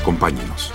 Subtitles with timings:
[0.00, 0.72] Acompáñenos.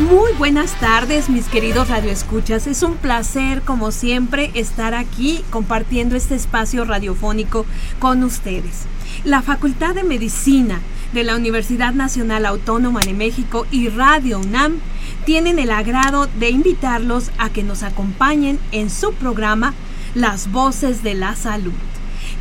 [0.00, 2.66] Muy buenas tardes, mis queridos radioescuchas.
[2.66, 7.64] Es un placer, como siempre, estar aquí compartiendo este espacio radiofónico
[8.00, 8.86] con ustedes.
[9.24, 10.80] La Facultad de Medicina
[11.12, 14.80] de la Universidad Nacional Autónoma de México y Radio UNAM
[15.28, 19.74] tienen el agrado de invitarlos a que nos acompañen en su programa
[20.14, 21.74] Las Voces de la Salud.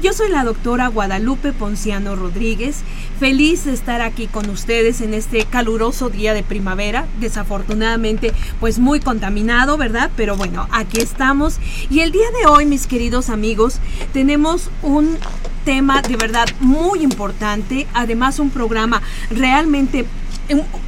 [0.02, 2.84] Yo soy la doctora Guadalupe Ponciano Rodríguez,
[3.20, 9.02] feliz de estar aquí con ustedes en este caluroso día de primavera, desafortunadamente pues muy
[9.02, 10.10] contaminado, ¿verdad?
[10.16, 11.58] Pero bueno, aquí estamos
[11.90, 13.82] y el día de hoy, mis queridos amigos,
[14.14, 15.18] tenemos un
[15.66, 20.06] tema de verdad muy importante, además un programa realmente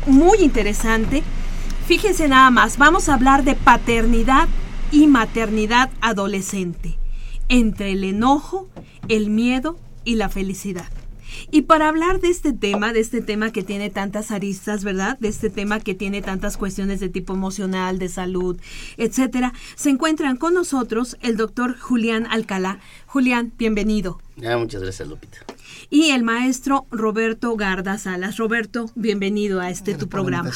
[0.08, 1.24] muy interesante.
[1.90, 4.48] Fíjense nada más, vamos a hablar de paternidad
[4.92, 7.00] y maternidad adolescente,
[7.48, 8.70] entre el enojo,
[9.08, 10.86] el miedo y la felicidad.
[11.50, 15.18] Y para hablar de este tema, de este tema que tiene tantas aristas, ¿verdad?
[15.18, 18.62] De este tema que tiene tantas cuestiones de tipo emocional, de salud,
[18.98, 22.78] etcétera, se encuentran con nosotros el doctor Julián Alcalá.
[23.08, 24.22] Julián, bienvenido.
[24.48, 25.40] Ah, muchas gracias, Lupita.
[25.90, 28.38] Y el maestro Roberto Garda Salas.
[28.38, 30.52] Roberto, bienvenido a este tu programa.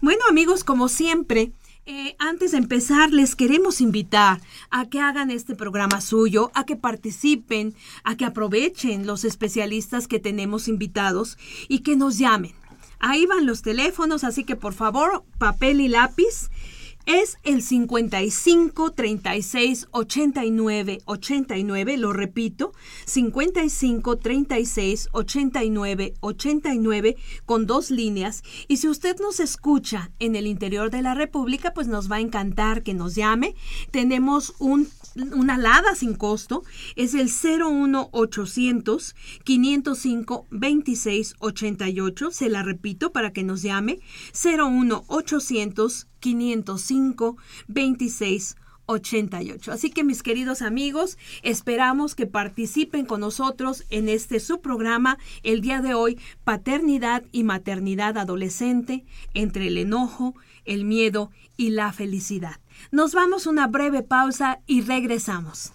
[0.00, 1.52] Bueno, amigos, como siempre,
[1.84, 6.76] eh, antes de empezar, les queremos invitar a que hagan este programa suyo, a que
[6.76, 11.38] participen, a que aprovechen los especialistas que tenemos invitados
[11.68, 12.54] y que nos llamen.
[13.00, 16.50] Ahí van los teléfonos, así que por favor, papel y lápiz
[17.06, 22.72] es el 55 36 89 89, lo repito,
[23.06, 28.42] 55 36 89 89 con dos líneas.
[28.68, 32.20] Y si usted nos escucha en el interior de la República, pues nos va a
[32.20, 33.54] encantar que nos llame.
[33.90, 34.88] Tenemos un
[35.34, 36.62] una alada sin costo
[36.96, 39.14] es el 01800
[39.44, 42.30] 505 2688.
[42.30, 44.00] Se la repito para que nos llame
[44.32, 47.36] 01800 505
[47.68, 49.72] 2688.
[49.72, 55.60] Así que mis queridos amigos, esperamos que participen con nosotros en este su programa el
[55.60, 60.34] día de hoy, Paternidad y Maternidad Adolescente entre el enojo,
[60.64, 62.60] el miedo y la felicidad.
[62.90, 65.72] Nos vamos una breve pausa y regresamos.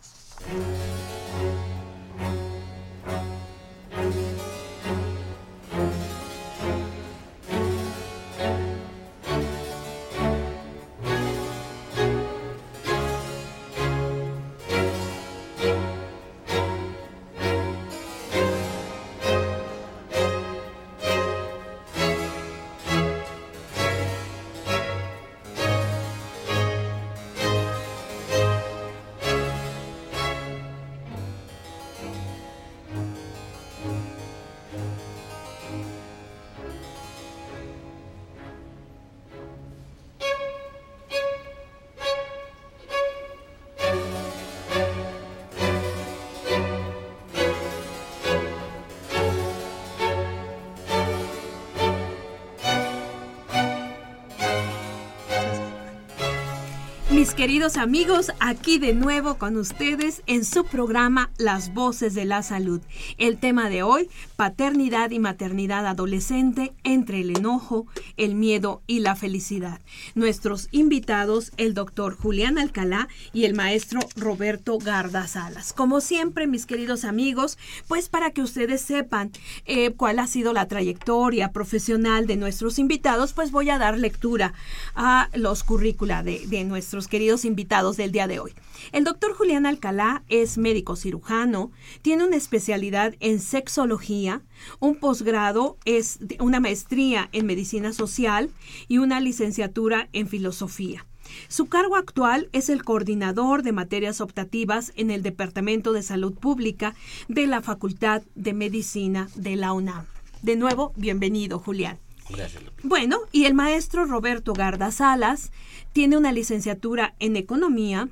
[57.28, 62.42] Mis queridos amigos, aquí de nuevo con ustedes en su programa Las Voces de la
[62.42, 62.80] Salud.
[63.18, 69.18] El tema de hoy, paternidad y maternidad adolescente entre el enojo, el miedo y la
[69.18, 69.82] felicidad.
[70.16, 75.74] Nuestros invitados, el doctor Julián Alcalá y el maestro Roberto Garda Salas.
[75.74, 77.58] Como siempre, mis queridos amigos,
[77.90, 79.34] pues para que ustedes sepan
[79.66, 84.54] eh, cuál ha sido la trayectoria profesional de nuestros invitados, pues voy a dar lectura
[84.96, 88.54] a los currícula de, de nuestros queridos invitados del día de hoy.
[88.92, 91.72] El doctor Julián Alcalá es médico cirujano,
[92.02, 94.44] tiene una especialidad en sexología,
[94.80, 98.52] un posgrado es una maestría en medicina social
[98.88, 101.06] y una licenciatura en filosofía.
[101.50, 106.96] Su cargo actual es el coordinador de materias optativas en el Departamento de Salud Pública
[107.28, 110.06] de la Facultad de Medicina de la UNAM.
[110.42, 111.98] De nuevo, bienvenido, Julián.
[112.30, 112.62] Gracias.
[112.84, 115.52] Bueno, y el maestro Roberto Garda Salas
[115.98, 118.08] tiene una licenciatura en economía,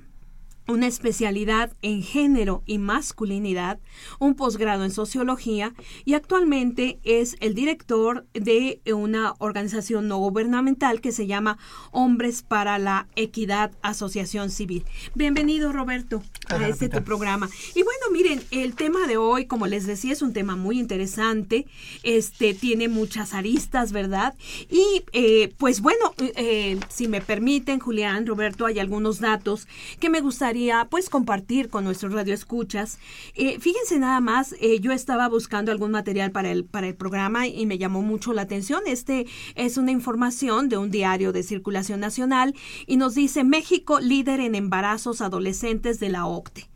[0.67, 3.79] una especialidad en género y masculinidad,
[4.19, 5.73] un posgrado en sociología
[6.05, 11.57] y actualmente es el director de una organización no gubernamental que se llama
[11.91, 14.85] Hombres para la Equidad Asociación Civil.
[15.13, 17.47] Bienvenido Roberto a este tu programa.
[17.75, 21.67] Y bueno, miren, el tema de hoy, como les decía, es un tema muy interesante,
[22.03, 24.35] este tiene muchas aristas, ¿verdad?
[24.69, 29.67] Y eh, pues bueno, eh, si me permiten, Julián, Roberto, hay algunos datos
[29.99, 30.54] que me gustaría
[30.89, 32.97] pues compartir con nuestros radioescuchas.
[33.35, 37.47] Eh, fíjense nada más, eh, yo estaba buscando algún material para el, para el programa
[37.47, 38.81] y me llamó mucho la atención.
[38.87, 42.55] Este es una información de un diario de circulación nacional
[42.87, 46.69] y nos dice México líder en embarazos adolescentes de la OCTE.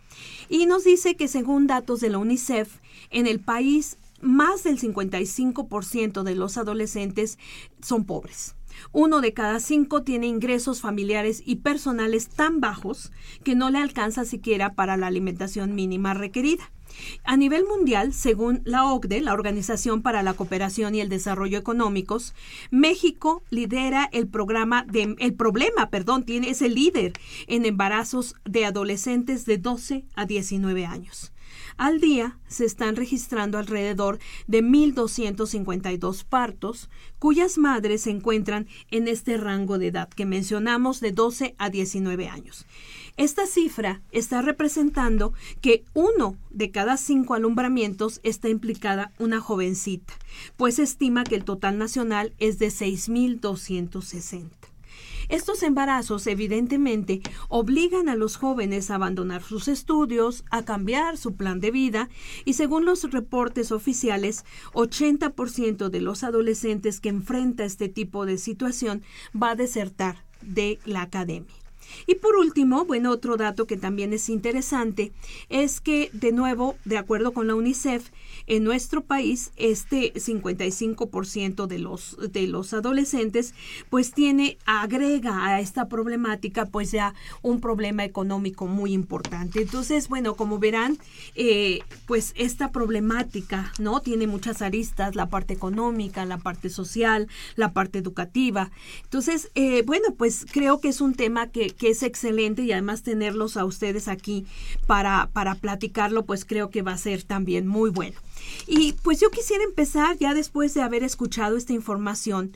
[0.49, 2.79] Y nos dice que según datos de la UNICEF,
[3.11, 7.37] en el país más del 55% de los adolescentes
[7.81, 8.55] son pobres.
[8.91, 13.11] Uno de cada cinco tiene ingresos familiares y personales tan bajos
[13.43, 16.71] que no le alcanza siquiera para la alimentación mínima requerida.
[17.23, 22.33] A nivel mundial, según la OCDE, la Organización para la Cooperación y el Desarrollo Económicos,
[22.71, 27.13] México lidera el programa de el problema, perdón, tiene es el líder
[27.47, 31.31] en embarazos de adolescentes de 12 a 19 años.
[31.79, 36.89] Al día se están registrando alrededor de 1.252 partos,
[37.19, 42.27] cuyas madres se encuentran en este rango de edad que mencionamos de 12 a 19
[42.27, 42.65] años.
[43.15, 45.31] Esta cifra está representando
[45.61, 50.15] que uno de cada cinco alumbramientos está implicada una jovencita,
[50.57, 54.69] pues se estima que el total nacional es de 6.260.
[55.29, 61.59] Estos embarazos evidentemente obligan a los jóvenes a abandonar sus estudios, a cambiar su plan
[61.59, 62.09] de vida
[62.45, 64.43] y según los reportes oficiales,
[64.73, 69.03] 80% de los adolescentes que enfrenta este tipo de situación
[69.39, 71.53] va a desertar de la academia.
[72.07, 75.11] Y por último, bueno, otro dato que también es interesante
[75.49, 78.09] es que, de nuevo, de acuerdo con la UNICEF,
[78.50, 83.54] en nuestro país, este 55% de los, de los adolescentes,
[83.92, 87.13] pues tiene, agrega a esta problemática, pues ya
[87.44, 89.62] un problema económico muy importante.
[89.62, 90.98] Entonces, bueno, como verán,
[91.36, 94.01] eh, pues esta problemática, ¿no?
[94.01, 98.72] Tiene muchas aristas, la parte económica, la parte social, la parte educativa.
[99.04, 103.04] Entonces, eh, bueno, pues creo que es un tema que, que es excelente y además
[103.04, 104.48] tenerlos a ustedes aquí
[104.88, 108.19] para, para platicarlo, pues creo que va a ser también muy bueno.
[108.68, 112.56] Y pues yo quisiera empezar ya después de haber escuchado esta información,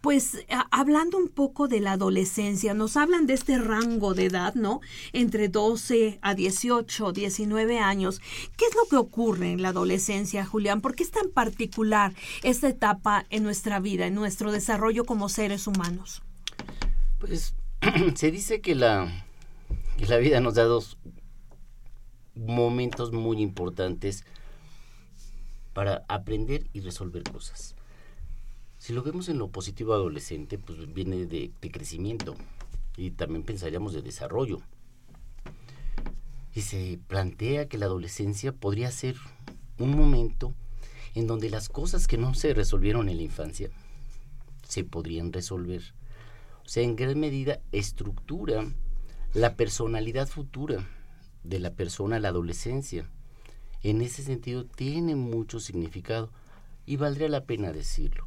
[0.00, 4.80] pues hablando un poco de la adolescencia, nos hablan de este rango de edad, ¿no?
[5.14, 8.20] Entre 12 a 18, 19 años.
[8.58, 10.82] ¿Qué es lo que ocurre en la adolescencia, Julián?
[10.82, 15.66] ¿Por qué es tan particular esta etapa en nuestra vida, en nuestro desarrollo como seres
[15.66, 16.22] humanos?
[17.18, 17.54] Pues
[18.14, 19.24] se dice que la,
[19.96, 20.98] que la vida nos da dos
[22.34, 24.24] momentos muy importantes
[25.74, 27.74] para aprender y resolver cosas.
[28.78, 32.34] Si lo vemos en lo positivo adolescente, pues viene de, crecimiento
[32.96, 34.60] y también pensaríamos de desarrollo.
[36.54, 39.16] Y se plantea que la adolescencia podría ser
[39.78, 40.54] un momento
[41.14, 43.70] en donde las cosas que no se resolvieron en la infancia
[44.68, 45.94] se podrían resolver.
[46.64, 48.64] O sea, en gran medida estructura
[49.32, 50.86] la personalidad futura
[51.42, 53.08] de la persona la adolescencia
[53.84, 56.30] en ese sentido tiene mucho significado
[56.86, 58.26] y valdría la pena decirlo.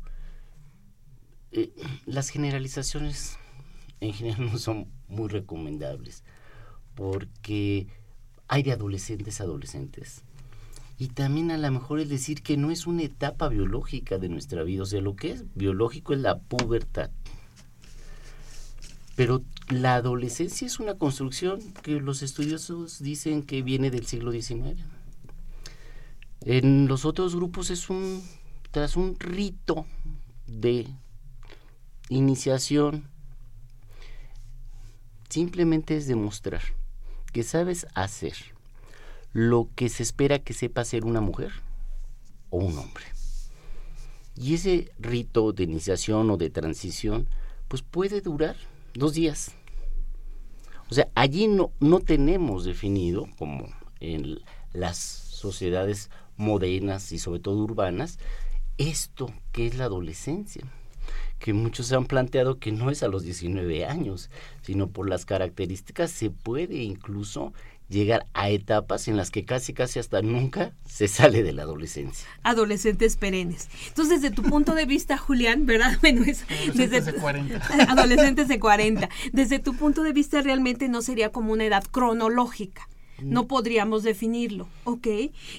[1.52, 1.74] Eh,
[2.06, 3.38] las generalizaciones
[4.00, 6.24] en general no son muy recomendables
[6.96, 7.88] porque
[8.48, 10.24] hay de adolescentes a adolescentes.
[11.00, 14.64] Y también a lo mejor es decir que no es una etapa biológica de nuestra
[14.64, 17.12] vida, o sea, lo que es biológico es la pubertad.
[19.16, 24.82] Pero la adolescencia es una construcción que los estudiosos dicen que viene del siglo XIX.
[26.50, 28.24] En los otros grupos es un
[28.72, 29.86] tras un rito
[30.46, 30.88] de
[32.08, 33.10] iniciación
[35.28, 36.62] simplemente es demostrar
[37.34, 38.38] que sabes hacer
[39.34, 41.52] lo que se espera que sepa hacer una mujer
[42.50, 43.04] o un hombre.
[44.38, 47.28] Y ese rito de iniciación o de transición
[47.68, 48.56] pues puede durar
[48.94, 49.52] dos días.
[50.90, 53.68] O sea, allí no, no tenemos definido, como
[54.00, 54.40] en
[54.72, 58.20] las sociedades modernas y sobre todo urbanas,
[58.78, 60.64] esto que es la adolescencia,
[61.40, 64.30] que muchos se han planteado que no es a los 19 años,
[64.62, 67.54] sino por las características se puede incluso
[67.90, 72.28] llegar a etapas en las que casi casi hasta nunca se sale de la adolescencia.
[72.44, 73.70] Adolescentes perennes.
[73.88, 75.98] Entonces, desde tu punto de vista, Julián, ¿verdad?
[76.02, 77.68] Bueno, es adolescentes de 40.
[77.90, 79.10] Adolescentes de 40.
[79.32, 82.88] Desde tu punto de vista, realmente no sería como una edad cronológica.
[83.22, 85.08] No podríamos definirlo, ¿ok?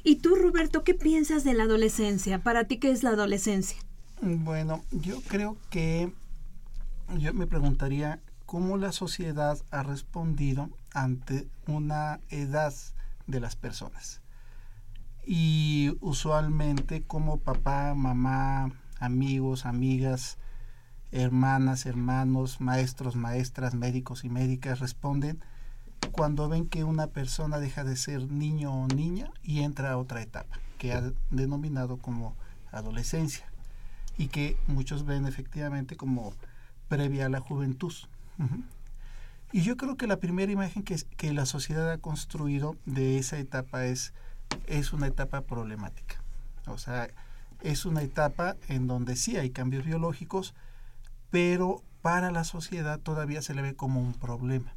[0.04, 2.38] ¿Y tú, Roberto, qué piensas de la adolescencia?
[2.38, 3.78] Para ti, ¿qué es la adolescencia?
[4.20, 6.12] Bueno, yo creo que
[7.16, 12.72] yo me preguntaría cómo la sociedad ha respondido ante una edad
[13.26, 14.20] de las personas.
[15.26, 20.38] Y usualmente como papá, mamá, amigos, amigas,
[21.12, 25.40] hermanas, hermanos, maestros, maestras, médicos y médicas responden
[26.12, 30.22] cuando ven que una persona deja de ser niño o niña y entra a otra
[30.22, 32.36] etapa, que ha denominado como
[32.72, 33.46] adolescencia
[34.16, 36.34] y que muchos ven efectivamente como
[36.88, 37.94] previa a la juventud.
[39.52, 43.38] Y yo creo que la primera imagen que, que la sociedad ha construido de esa
[43.38, 44.12] etapa es,
[44.66, 46.22] es una etapa problemática.
[46.66, 47.08] O sea,
[47.62, 50.54] es una etapa en donde sí hay cambios biológicos,
[51.30, 54.74] pero para la sociedad todavía se le ve como un problema.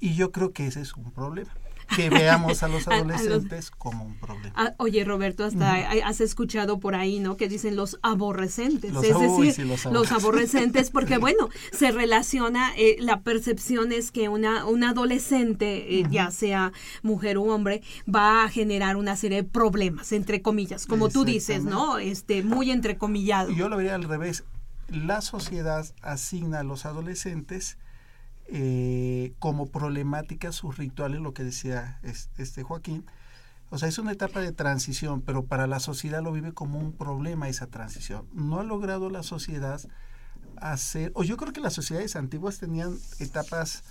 [0.00, 1.52] Y yo creo que ese es un problema
[1.94, 4.52] que veamos a los adolescentes como un problema.
[4.56, 7.36] Ah, oye, Roberto, hasta has escuchado por ahí, ¿no?
[7.36, 8.92] Que dicen los aborrecentes.
[8.94, 14.84] es decir, los, aborrecentes, porque bueno, se relaciona, eh, la percepción es que una, un
[14.84, 20.42] adolescente, eh, ya sea mujer o hombre, va a generar una serie de problemas, entre
[20.42, 21.98] comillas, como tú dices, ¿no?
[21.98, 23.50] Este, muy entrecomillado.
[23.50, 24.44] Yo lo vería al revés.
[24.88, 27.78] La sociedad asigna a los adolescentes
[28.52, 33.04] eh, como problemática sus rituales, lo que decía este Joaquín.
[33.70, 36.92] O sea, es una etapa de transición, pero para la sociedad lo vive como un
[36.92, 38.26] problema esa transición.
[38.32, 39.80] No ha logrado la sociedad
[40.56, 43.84] hacer, o yo creo que las sociedades antiguas tenían etapas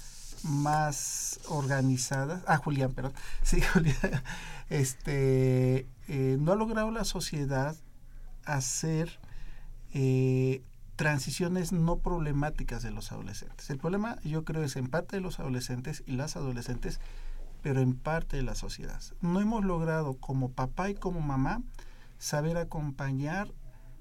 [0.44, 2.44] más organizadas.
[2.46, 3.14] Ah, Julián, perdón.
[3.44, 4.24] Sí, Julián.
[4.70, 7.76] Este, eh, no ha logrado la sociedad
[8.44, 9.20] hacer
[9.94, 10.64] eh,
[11.00, 13.70] transiciones no problemáticas de los adolescentes.
[13.70, 17.00] El problema yo creo es en parte de los adolescentes y las adolescentes,
[17.62, 19.02] pero en parte de la sociedad.
[19.22, 21.62] No hemos logrado como papá y como mamá
[22.18, 23.48] saber acompañar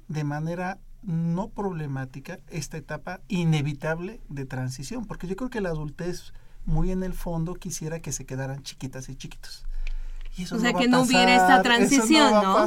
[0.09, 6.33] de manera no problemática esta etapa inevitable de transición, porque yo creo que la adultez
[6.65, 9.68] muy en el fondo quisiera que se quedaran chiquitas y chiquitos
[10.51, 12.67] o sea, que no hubiera esta transición, ¿no?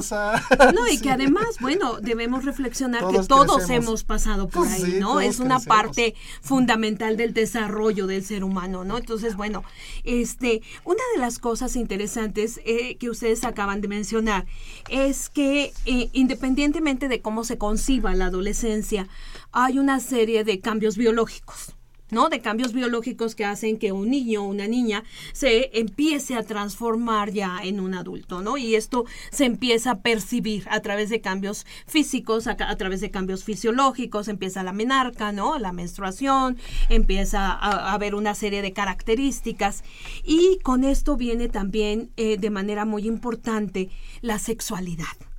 [0.74, 5.20] No, y que además, bueno, debemos reflexionar que todos hemos pasado por ahí, ¿no?
[5.20, 8.98] Es una parte fundamental del desarrollo del ser humano, ¿no?
[8.98, 9.64] Entonces, bueno,
[10.04, 14.46] este, una de las cosas interesantes eh, que ustedes acaban de mencionar
[14.90, 19.08] es que eh, independientemente de cómo se conciba la adolescencia,
[19.52, 21.76] hay una serie de cambios biológicos.
[22.12, 22.30] ¿No?
[22.30, 25.04] De cambios biológicos que hacen que un niño o una niña
[25.34, 28.58] se empiece a transformar ya en un adulto, ¿no?
[28.58, 33.44] Y esto se empieza a percibir a través de cambios físicos, a, través de cambios
[33.44, 35.58] fisiológicos, empieza la menarca, ¿no?
[35.58, 36.58] La menstruación,
[36.90, 39.84] empieza a, haber una serie de características
[40.24, 43.90] y con esto viene también eh, de manera muy importante
[44.22, 45.31] la sexualidad.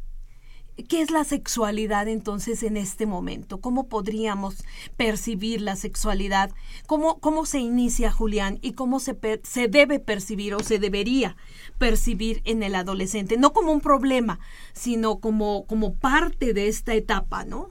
[0.89, 3.61] ¿Qué es la sexualidad entonces en este momento?
[3.61, 4.65] ¿Cómo podríamos
[4.97, 6.51] percibir la sexualidad?
[6.87, 8.59] ¿Cómo, cómo se inicia, Julián?
[8.63, 11.37] ¿Y cómo se, se debe percibir o se debería
[11.77, 13.37] percibir en el adolescente?
[13.37, 14.41] No como un problema,
[14.73, 17.69] sino como, como parte de esta etapa, ¿no?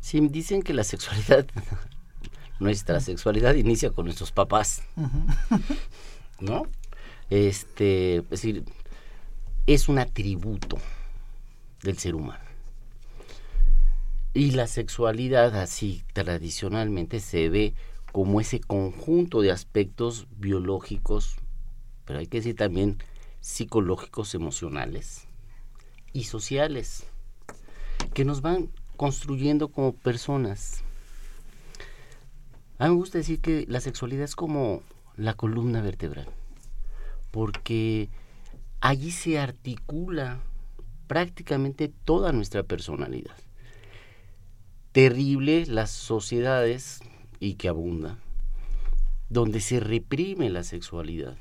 [0.00, 1.46] Sí, dicen que la sexualidad,
[2.58, 4.82] nuestra sexualidad inicia con nuestros papás,
[6.40, 6.62] ¿no?
[7.28, 8.64] Este, es decir,
[9.66, 10.78] es un atributo
[11.82, 12.44] del ser humano.
[14.34, 17.74] Y la sexualidad así tradicionalmente se ve
[18.12, 21.36] como ese conjunto de aspectos biológicos,
[22.04, 22.98] pero hay que decir también
[23.40, 25.26] psicológicos, emocionales
[26.12, 27.04] y sociales,
[28.14, 30.82] que nos van construyendo como personas.
[32.78, 34.82] A mí me gusta decir que la sexualidad es como
[35.16, 36.28] la columna vertebral,
[37.30, 38.08] porque
[38.80, 40.40] allí se articula
[41.08, 43.36] prácticamente toda nuestra personalidad.
[44.92, 47.00] Terrible las sociedades,
[47.40, 48.18] y que abunda,
[49.28, 51.36] donde se reprime la sexualidad.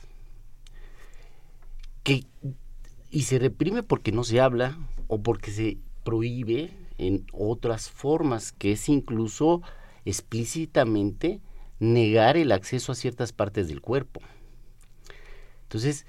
[2.03, 2.25] Que,
[3.09, 8.73] y se reprime porque no se habla o porque se prohíbe en otras formas, que
[8.73, 9.61] es incluso
[10.05, 11.41] explícitamente
[11.79, 14.21] negar el acceso a ciertas partes del cuerpo.
[15.63, 16.05] Entonces,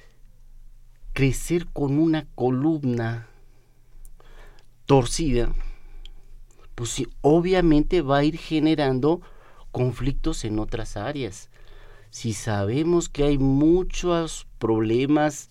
[1.12, 3.28] crecer con una columna
[4.88, 5.54] torcida,
[6.74, 9.20] pues sí, obviamente va a ir generando
[9.70, 11.50] conflictos en otras áreas.
[12.08, 15.50] Si sabemos que hay muchos problemas,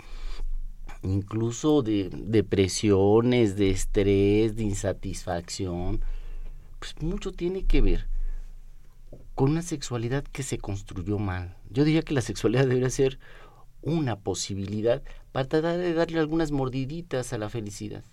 [1.03, 6.01] incluso de depresiones, de estrés, de insatisfacción,
[6.79, 8.08] pues mucho tiene que ver
[9.36, 11.56] con una sexualidad que se construyó mal.
[11.70, 13.20] Yo diría que la sexualidad debería ser
[13.84, 18.03] una posibilidad para tratar de darle algunas mordiditas a la felicidad.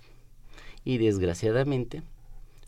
[0.84, 2.02] Y desgraciadamente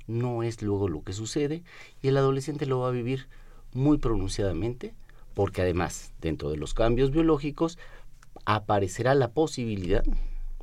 [0.06, 1.62] no es luego lo que sucede
[2.02, 3.26] y el adolescente lo va a vivir
[3.72, 4.94] muy pronunciadamente
[5.34, 7.78] porque además dentro de los cambios biológicos
[8.46, 10.04] aparecerá la posibilidad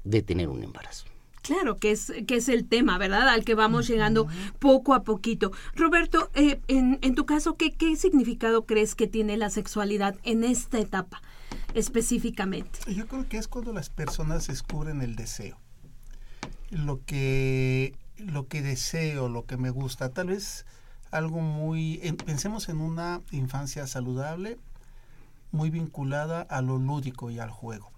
[0.03, 1.05] de tener un embarazo.
[1.43, 3.27] Claro, que es, que es el tema, ¿verdad?
[3.27, 4.27] Al que vamos llegando
[4.60, 5.51] poco a poquito.
[5.75, 10.45] Roberto, eh, en, en, tu caso, ¿qué, ¿qué significado crees que tiene la sexualidad en
[10.45, 11.22] esta etapa
[11.74, 12.79] específicamente?
[12.88, 15.57] Yo creo que es cuando las personas descubren el deseo.
[16.74, 20.10] Lo que, lo que deseo, lo que me gusta.
[20.10, 20.65] Tal vez
[21.12, 22.00] algo muy...
[22.25, 24.58] pensemos en una infancia saludable,
[25.51, 27.92] muy vinculada a lo lúdico y al juego.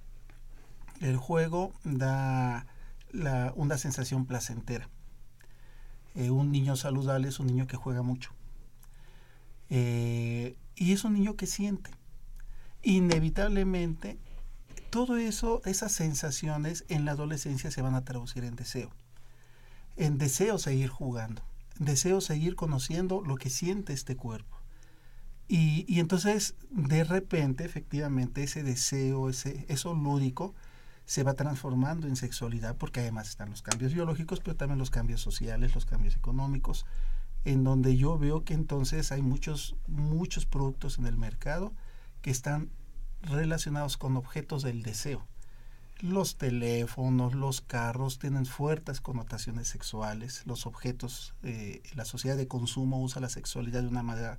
[1.00, 2.66] El juego da
[3.12, 4.90] la, una sensación placentera.
[6.16, 8.32] Eh, un niño saludable es un niño que juega mucho.
[9.70, 11.92] Eh, y es un niño que siente.
[12.84, 14.18] Inevitablemente,
[14.90, 18.92] todo eso, esas sensaciones en la adolescencia se van a traducir en deseo.
[19.96, 21.42] En deseo seguir jugando.
[21.80, 24.58] Deseo seguir conociendo lo que siente este cuerpo.
[25.48, 30.56] Y, y entonces, de repente, efectivamente, ese deseo, ese, eso lúdico,
[31.06, 35.22] se va transformando en sexualidad, porque además están los cambios biológicos, pero también los cambios
[35.22, 36.86] sociales, los cambios económicos,
[37.44, 41.74] en donde yo veo que entonces hay muchos, muchos productos en el mercado
[42.24, 42.70] que están
[43.26, 45.26] relacionados con objetos del deseo.
[46.02, 53.02] Los teléfonos, los carros tienen fuertes connotaciones sexuales, los objetos, eh, la sociedad de consumo
[53.02, 54.38] usa la sexualidad de una manera,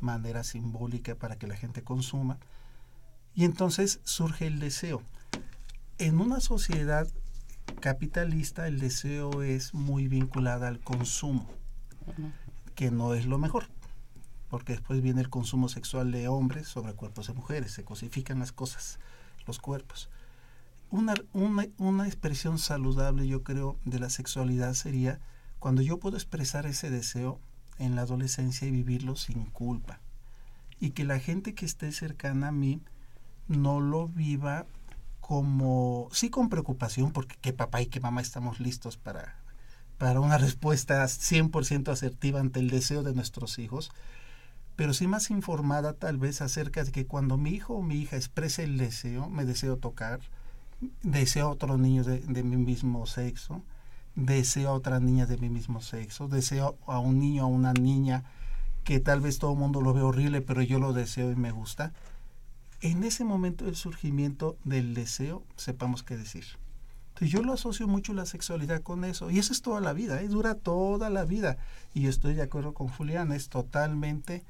[0.00, 2.38] manera simbólica para que la gente consuma.
[3.34, 5.02] Y entonces surge el deseo
[5.98, 7.06] en una sociedad
[7.80, 11.48] capitalista el deseo es muy vinculado al consumo,
[12.74, 13.68] que no es lo mejor,
[14.54, 18.52] porque después viene el consumo sexual de hombres sobre cuerpos de mujeres, se cosifican las
[18.52, 19.00] cosas,
[19.48, 20.10] los cuerpos.
[20.92, 25.18] Una, una, una expresión saludable, yo creo, de la sexualidad sería
[25.58, 27.40] cuando yo puedo expresar ese deseo
[27.80, 29.98] en la adolescencia y vivirlo sin culpa.
[30.78, 32.80] Y que la gente que esté cercana a mí
[33.48, 34.66] no lo viva
[35.20, 39.34] como, sí con preocupación, porque que papá y que mamá estamos listos para,
[39.98, 43.90] para una respuesta 100% asertiva ante el deseo de nuestros hijos,
[44.76, 48.16] pero sí más informada tal vez acerca de que cuando mi hijo o mi hija
[48.16, 50.20] exprese el deseo, me deseo tocar,
[51.02, 53.62] deseo a otro niño de, mi mismo sexo,
[54.16, 57.72] deseo a otra niña de mi mismo sexo, deseo a un niño o a una
[57.72, 58.24] niña
[58.82, 61.52] que tal vez todo el mundo lo ve horrible, pero yo lo deseo y me
[61.52, 61.92] gusta,
[62.80, 66.44] en ese momento del surgimiento del deseo, sepamos qué decir.
[67.14, 69.30] Entonces yo lo asocio mucho la sexualidad con eso.
[69.30, 70.28] Y eso es toda la vida, ¿eh?
[70.28, 71.56] dura toda la vida.
[71.94, 74.42] Y estoy de acuerdo con Julián, es totalmente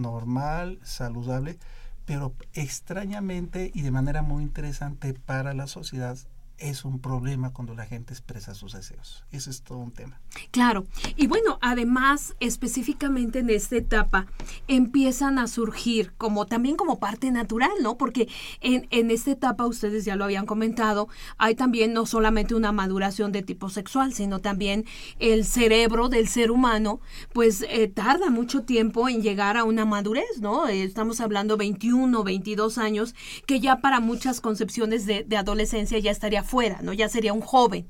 [0.00, 1.58] normal, saludable,
[2.06, 6.18] pero extrañamente y de manera muy interesante para la sociedad
[6.60, 9.24] es un problema cuando la gente expresa sus deseos.
[9.32, 10.20] Ese es todo un tema.
[10.50, 10.86] Claro.
[11.16, 14.26] Y bueno, además, específicamente en esta etapa,
[14.68, 17.96] empiezan a surgir como también como parte natural, ¿no?
[17.96, 18.28] Porque
[18.60, 23.32] en, en esta etapa, ustedes ya lo habían comentado, hay también no solamente una maduración
[23.32, 24.84] de tipo sexual, sino también
[25.18, 27.00] el cerebro del ser humano,
[27.32, 30.68] pues eh, tarda mucho tiempo en llegar a una madurez, ¿no?
[30.68, 33.14] estamos hablando 21, 22 años,
[33.46, 36.92] que ya para muchas concepciones de, de adolescencia ya estaría fuera, ¿no?
[36.92, 37.86] Ya sería un joven.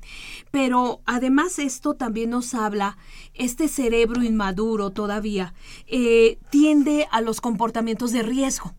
[0.51, 2.97] Pero además esto también nos habla,
[3.33, 5.53] este cerebro inmaduro todavía
[5.87, 8.75] eh, tiende a los comportamientos de riesgo.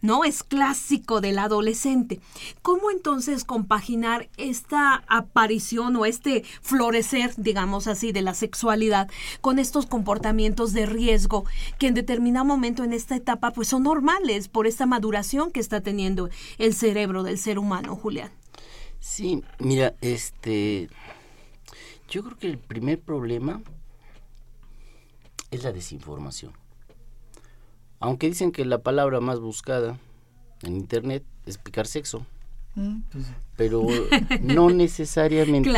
[0.00, 0.24] ¿no?
[0.24, 2.20] Es clásico del adolescente.
[2.62, 9.08] ¿Cómo entonces compaginar esta aparición o este florecer, digamos así, de la sexualidad
[9.40, 11.46] con estos comportamientos de riesgo
[11.78, 15.80] que en determinado momento en esta etapa pues son normales por esta maduración que está
[15.80, 18.37] teniendo el cerebro del ser humano, Julián?
[19.08, 20.90] Sí, mira, este,
[22.10, 23.62] yo creo que el primer problema
[25.50, 26.52] es la desinformación.
[28.00, 29.98] Aunque dicen que la palabra más buscada
[30.62, 32.26] en internet es picar sexo.
[32.74, 33.24] Mm, pues
[33.56, 33.82] pero
[34.42, 35.72] no necesariamente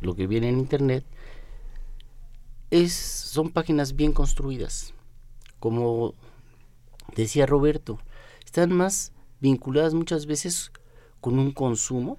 [0.00, 1.04] lo que viene en internet
[2.70, 4.92] es son páginas bien construidas.
[5.60, 6.14] Como
[7.14, 8.00] decía Roberto,
[8.44, 10.72] están más vinculadas muchas veces
[11.20, 12.18] con un consumo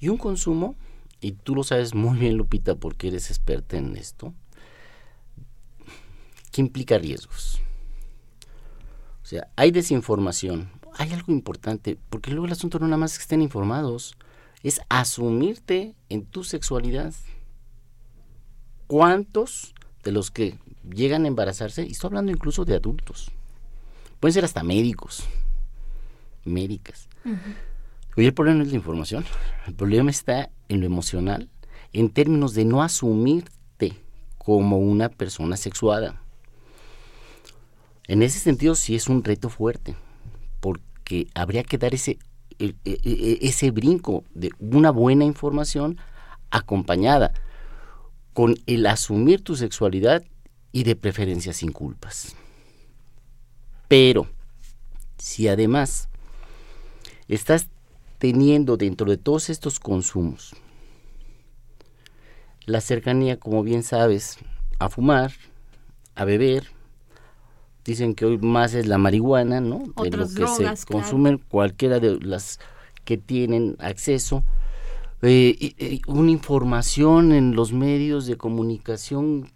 [0.00, 0.74] y un consumo,
[1.20, 4.34] y tú lo sabes muy bien, Lupita, porque eres experta en esto,
[6.50, 7.60] que implica riesgos.
[9.22, 13.18] O sea, hay desinformación, hay algo importante, porque luego el asunto no nada más es
[13.18, 14.16] que estén informados,
[14.62, 17.14] es asumirte en tu sexualidad.
[18.86, 23.30] ¿Cuántos de los que llegan a embarazarse, y estoy hablando incluso de adultos,
[24.18, 25.24] pueden ser hasta médicos,
[26.44, 27.08] médicas.
[28.26, 29.24] El problema no es la información,
[29.66, 31.48] el problema está en lo emocional,
[31.92, 33.94] en términos de no asumirte
[34.38, 36.20] como una persona sexuada.
[38.06, 39.94] En ese sentido sí es un reto fuerte,
[40.60, 42.18] porque habría que dar ese,
[42.58, 45.98] e, e, e, ese brinco de una buena información
[46.50, 47.32] acompañada
[48.32, 50.24] con el asumir tu sexualidad
[50.72, 52.36] y de preferencia sin culpas.
[53.88, 54.28] Pero,
[55.18, 56.08] si además
[57.28, 57.68] estás
[58.20, 60.54] teniendo dentro de todos estos consumos
[62.66, 64.38] la cercanía, como bien sabes,
[64.78, 65.32] a fumar,
[66.14, 66.68] a beber,
[67.84, 69.84] dicen que hoy más es la marihuana, ¿no?
[70.02, 72.60] de lo que se consumen cualquiera de las
[73.04, 74.44] que tienen acceso.
[75.22, 79.50] Eh, una información en los medios de comunicación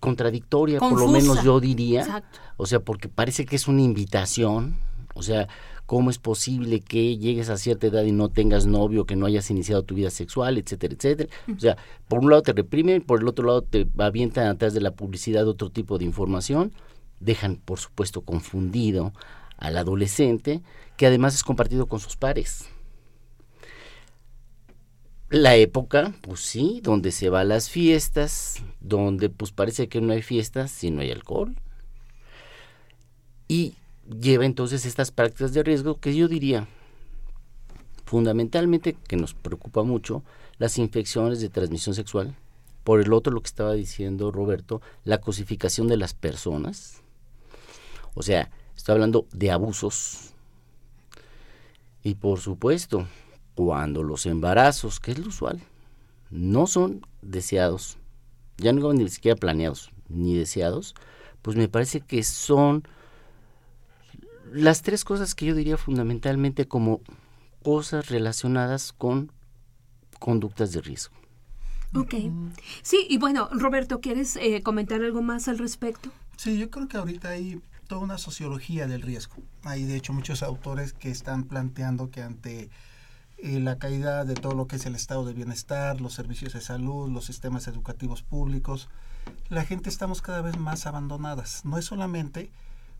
[0.00, 2.24] contradictoria, por lo menos yo diría.
[2.56, 4.76] O sea, porque parece que es una invitación.
[5.14, 5.48] O sea,
[5.86, 9.50] ¿cómo es posible que llegues a cierta edad y no tengas novio, que no hayas
[9.50, 11.30] iniciado tu vida sexual, etcétera, etcétera?
[11.54, 11.76] O sea,
[12.08, 15.46] por un lado te reprimen, por el otro lado te avientan atrás de la publicidad
[15.46, 16.72] otro tipo de información,
[17.20, 19.12] dejan, por supuesto, confundido
[19.56, 20.62] al adolescente,
[20.96, 22.66] que además es compartido con sus pares.
[25.30, 30.12] La época, pues sí, donde se va a las fiestas, donde pues parece que no
[30.12, 31.56] hay fiestas si no hay alcohol.
[33.48, 33.74] Y
[34.08, 36.68] lleva entonces estas prácticas de riesgo que yo diría
[38.04, 40.22] fundamentalmente que nos preocupa mucho
[40.58, 42.36] las infecciones de transmisión sexual.
[42.84, 47.02] Por el otro, lo que estaba diciendo Roberto, la cosificación de las personas.
[48.14, 50.34] O sea, estoy hablando de abusos.
[52.02, 53.08] Y por supuesto,
[53.54, 55.60] cuando los embarazos, que es lo usual,
[56.30, 57.96] no son deseados,
[58.58, 60.94] ya no ni siquiera planeados ni deseados,
[61.40, 62.86] pues me parece que son
[64.52, 67.00] las tres cosas que yo diría fundamentalmente como
[67.62, 69.32] cosas relacionadas con
[70.18, 71.14] conductas de riesgo.
[71.94, 72.14] Ok.
[72.82, 76.10] Sí, y bueno, Roberto, ¿quieres eh, comentar algo más al respecto?
[76.36, 79.36] Sí, yo creo que ahorita hay toda una sociología del riesgo.
[79.62, 82.70] Hay de hecho muchos autores que están planteando que ante
[83.38, 86.60] eh, la caída de todo lo que es el estado de bienestar, los servicios de
[86.60, 88.88] salud, los sistemas educativos públicos,
[89.48, 91.64] la gente estamos cada vez más abandonadas.
[91.64, 92.50] No es solamente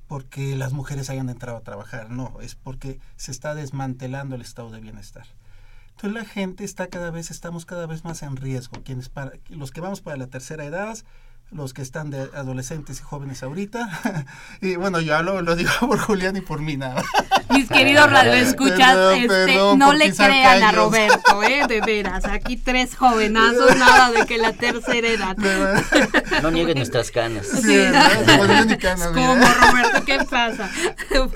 [0.08, 4.70] porque las mujeres hayan entrado a trabajar, no, es porque se está desmantelando el estado
[4.70, 5.26] de bienestar.
[5.96, 8.82] Entonces la gente está cada vez, estamos cada vez más en riesgo.
[8.82, 10.98] Quienes para, los que vamos para la tercera edad,
[11.50, 14.26] los que están de adolescentes y jóvenes ahorita.
[14.60, 17.02] y bueno, yo lo, lo digo por Julián y por mí nada.
[17.50, 21.66] Mis queridos radioescuchas, este, no le crean a Roberto, ¿eh?
[21.68, 25.36] De veras, aquí tres jovenazos, nada de que la tercera edad.
[26.42, 27.46] no nieguen nuestras canas.
[27.46, 27.78] Sí,
[29.14, 30.68] Como Roberto, ¿qué pasa?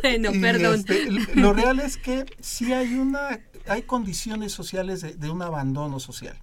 [0.03, 0.81] bueno, perdón.
[0.81, 6.01] Este, lo real es que sí hay una, hay condiciones sociales de, de un abandono
[6.01, 6.37] social.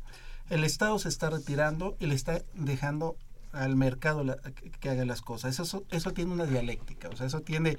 [0.50, 3.18] El Estado se está retirando y le está dejando
[3.56, 4.24] al mercado
[4.80, 5.60] que haga las cosas.
[5.60, 7.78] Eso, eso tiene una dialéctica, o sea, eso tiene,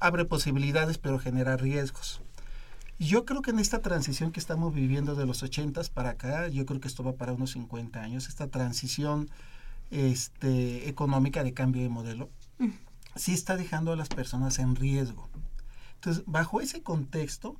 [0.00, 2.20] abre posibilidades pero genera riesgos.
[2.98, 6.66] Yo creo que en esta transición que estamos viviendo de los 80 para acá, yo
[6.66, 9.28] creo que esto va para unos 50 años, esta transición
[9.90, 12.30] este, económica de cambio de modelo,
[13.16, 15.28] sí está dejando a las personas en riesgo.
[15.94, 17.56] Entonces, bajo ese contexto,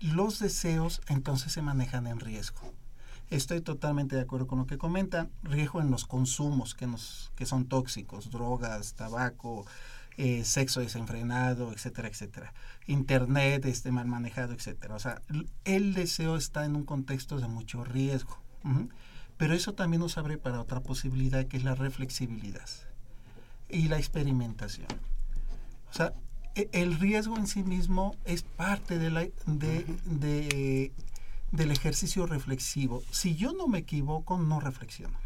[0.00, 2.60] los deseos entonces se manejan en riesgo.
[3.30, 5.30] Estoy totalmente de acuerdo con lo que comentan.
[5.42, 9.66] Riesgo en los consumos que, nos, que son tóxicos, drogas, tabaco,
[10.16, 12.54] eh, sexo desenfrenado, etcétera, etcétera.
[12.86, 14.94] Internet este, mal manejado, etcétera.
[14.94, 15.22] O sea,
[15.64, 18.38] el deseo está en un contexto de mucho riesgo.
[19.36, 22.68] Pero eso también nos abre para otra posibilidad que es la reflexibilidad
[23.68, 24.88] y la experimentación.
[25.90, 26.14] O sea,
[26.54, 30.92] e, el riesgo en sí mismo es parte de, la, de, de
[31.54, 33.02] del ejercicio reflexivo.
[33.10, 35.18] Si yo no me equivoco, no reflexiono.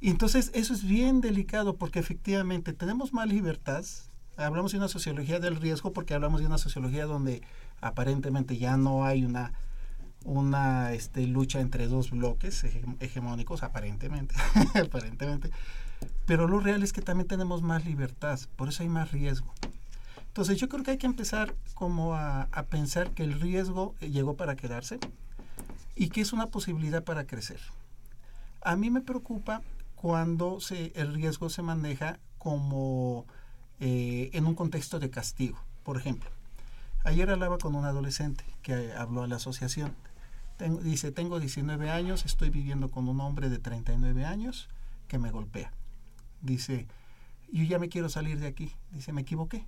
[0.00, 3.84] Y entonces eso es bien delicado porque efectivamente tenemos más libertad.
[4.36, 7.42] Hablamos de una sociología del riesgo porque hablamos de una sociología donde
[7.80, 9.52] aparentemente ya no hay una,
[10.24, 12.64] una este, lucha entre dos bloques
[13.00, 14.34] hegemónicos, aparentemente,
[14.74, 15.50] aparentemente.
[16.24, 19.52] Pero lo real es que también tenemos más libertad, por eso hay más riesgo.
[20.30, 24.54] Entonces yo creo que hay que empezar como a, pensar que el riesgo llegó para
[24.54, 25.00] quedarse
[25.96, 27.58] y que es una posibilidad para crecer.
[28.62, 29.60] A mí me preocupa
[29.96, 33.26] cuando el riesgo se maneja como
[33.80, 35.58] eh, en un contexto de castigo.
[35.82, 36.30] Por ejemplo,
[37.02, 39.96] ayer hablaba con un adolescente que habló a la asociación.
[40.84, 44.68] dice, tengo 19 años, estoy viviendo con un hombre de 39 años
[45.08, 45.72] que me golpea.
[46.40, 46.86] Dice,
[47.52, 48.72] yo ya me quiero salir de aquí.
[48.92, 49.66] Dice, me equivoqué.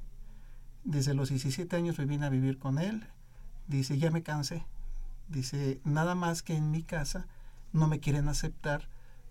[0.85, 3.07] Desde los 17 años me vine a vivir con él.
[3.69, 4.65] Dice, ya me cansé.
[5.29, 7.27] Dice, nada más que en mi casa
[7.73, 8.89] no me quieren aceptar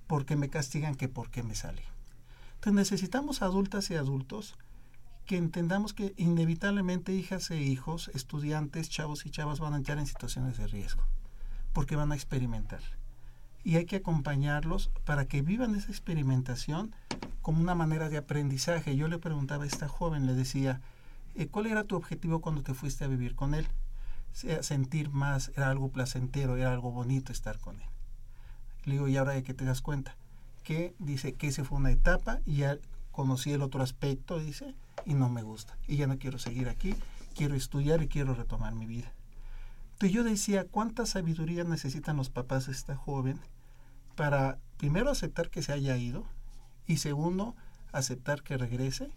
[0.07, 1.83] porque me castigan que porque me salí.
[2.55, 4.55] Entonces necesitamos adultas y adultos
[5.25, 10.07] que entendamos que inevitablemente hijas e hijos, estudiantes, chavos y chavas van a entrar en
[10.07, 11.03] situaciones de riesgo,
[11.73, 12.81] porque van a experimentar.
[13.63, 16.93] Y hay que acompañarlos para que vivan esa experimentación
[17.41, 18.95] como una manera de aprendizaje.
[18.95, 20.81] Yo le preguntaba a esta joven, le decía,
[21.49, 23.67] ¿cuál era tu objetivo cuando te fuiste a vivir con él?
[24.33, 27.87] sentir más, era algo placentero, era algo bonito estar con él.
[28.85, 30.15] Le digo, y ahora de que te das cuenta,
[30.63, 32.77] que dice que esa fue una etapa y ya
[33.11, 34.73] conocí el otro aspecto, dice,
[35.05, 35.77] y no me gusta.
[35.87, 36.95] Y ya no quiero seguir aquí,
[37.35, 39.11] quiero estudiar y quiero retomar mi vida.
[39.93, 43.39] Entonces yo decía, ¿cuánta sabiduría necesitan los papás de esta joven
[44.15, 46.25] para primero aceptar que se haya ido
[46.87, 47.55] y segundo,
[47.91, 49.11] aceptar que regrese?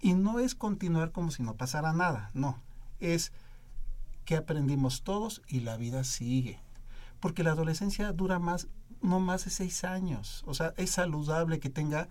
[0.00, 2.62] Y no es continuar como si no pasara nada, no,
[3.00, 3.32] es
[4.24, 6.60] que aprendimos todos y la vida sigue.
[7.20, 8.68] Porque la adolescencia dura más,
[9.00, 10.42] no más de seis años.
[10.46, 12.08] O sea, es saludable que tenga,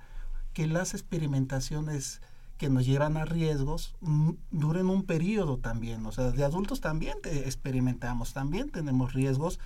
[0.53, 2.21] que las experimentaciones
[2.57, 6.05] que nos llevan a riesgos mm, duren un periodo también.
[6.05, 9.59] O sea, de adultos también experimentamos, también tenemos riesgos,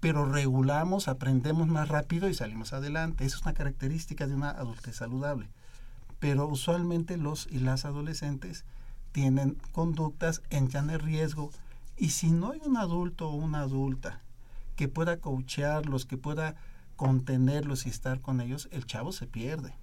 [0.00, 3.24] pero regulamos, aprendemos más rápido y salimos adelante.
[3.24, 5.50] Esa es una característica de una adultez saludable.
[6.20, 8.64] Pero usualmente los y las adolescentes
[9.12, 10.68] tienen conductas en
[11.00, 11.50] riesgo
[11.96, 14.20] y si no hay un adulto o una adulta
[14.76, 16.56] que pueda coachearlos, que pueda
[16.96, 19.74] contenerlos y estar con ellos, el chavo se pierde.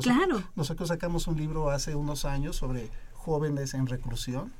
[0.00, 0.42] claro.
[0.54, 4.52] Nosotros sacamos un libro hace unos años sobre jóvenes en reclusión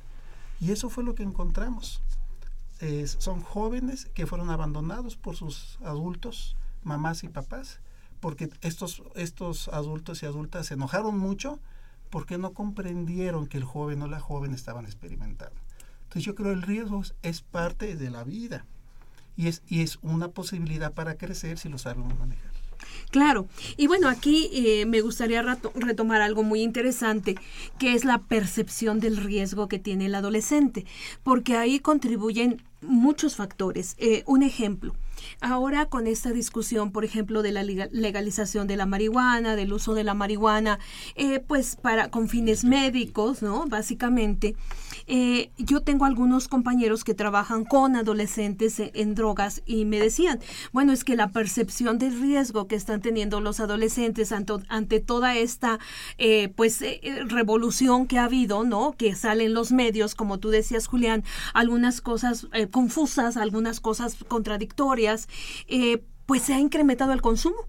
[0.59, 2.01] y eso fue lo que encontramos.
[3.19, 7.79] son jóvenes que fueron abandonados por sus adultos, mamás y papás,
[8.19, 11.59] porque estos, estos adultos y adultas se enojaron mucho
[12.09, 15.59] porque no comprendieron que el joven o la joven estaban experimentando.
[16.03, 18.65] Entonces yo creo que el riesgo es parte de la vida
[19.35, 22.55] y es, y es una posibilidad para crecer si lo sabemos manejar.
[23.11, 23.47] Claro,
[23.77, 25.41] y bueno, aquí eh, me gustaría
[25.75, 27.35] retomar algo muy interesante,
[27.79, 30.85] que es la percepción del riesgo que tiene el adolescente,
[31.23, 33.95] porque ahí contribuyen muchos factores.
[33.99, 34.95] Eh, un ejemplo,
[35.41, 40.03] Ahora con esta discusión, por ejemplo, de la legalización de la marihuana, del uso de
[40.03, 40.79] la marihuana,
[41.15, 43.65] eh, pues para con fines médicos, ¿no?
[43.67, 44.55] Básicamente,
[45.07, 50.39] eh, yo tengo algunos compañeros que trabajan con adolescentes en, drogas y me decían,
[50.73, 55.79] bueno, es que la percepción del riesgo que están teniendo los adolescentes ante, toda esta,
[56.17, 56.83] eh, pues,
[57.27, 58.93] revolución que ha habido, ¿no?
[58.97, 65.27] Que salen los medios, como tú decías, Julián, algunas cosas confusas, algunas cosas contradictorias
[65.67, 67.67] eh, pues se ha incrementado el consumo.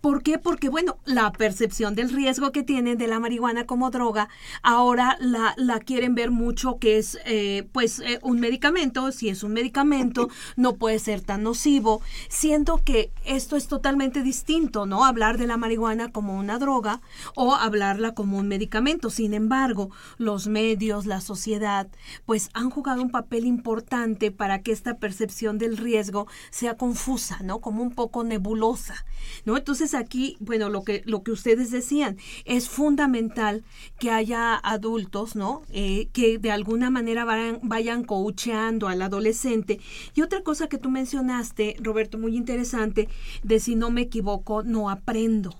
[0.00, 0.38] ¿Por qué?
[0.38, 4.28] Porque, bueno, la percepción del riesgo que tienen de la marihuana como droga,
[4.62, 9.12] ahora la, la quieren ver mucho que es, eh, pues, eh, un medicamento.
[9.12, 12.00] Si es un medicamento, no puede ser tan nocivo.
[12.28, 15.04] Siento que esto es totalmente distinto, ¿no?
[15.04, 17.00] Hablar de la marihuana como una droga
[17.34, 19.10] o hablarla como un medicamento.
[19.10, 21.88] Sin embargo, los medios, la sociedad,
[22.24, 27.60] pues, han jugado un papel importante para que esta percepción del riesgo sea confusa, ¿no?
[27.60, 29.04] Como un poco nebulosa,
[29.44, 29.56] ¿no?
[29.56, 33.62] Entonces, entonces aquí, bueno, lo que, lo que ustedes decían, es fundamental
[33.98, 35.64] que haya adultos, ¿no?
[35.70, 39.78] Eh, que de alguna manera vayan, vayan coacheando al adolescente.
[40.14, 43.10] Y otra cosa que tú mencionaste, Roberto, muy interesante,
[43.42, 45.54] de si no me equivoco, no aprendo.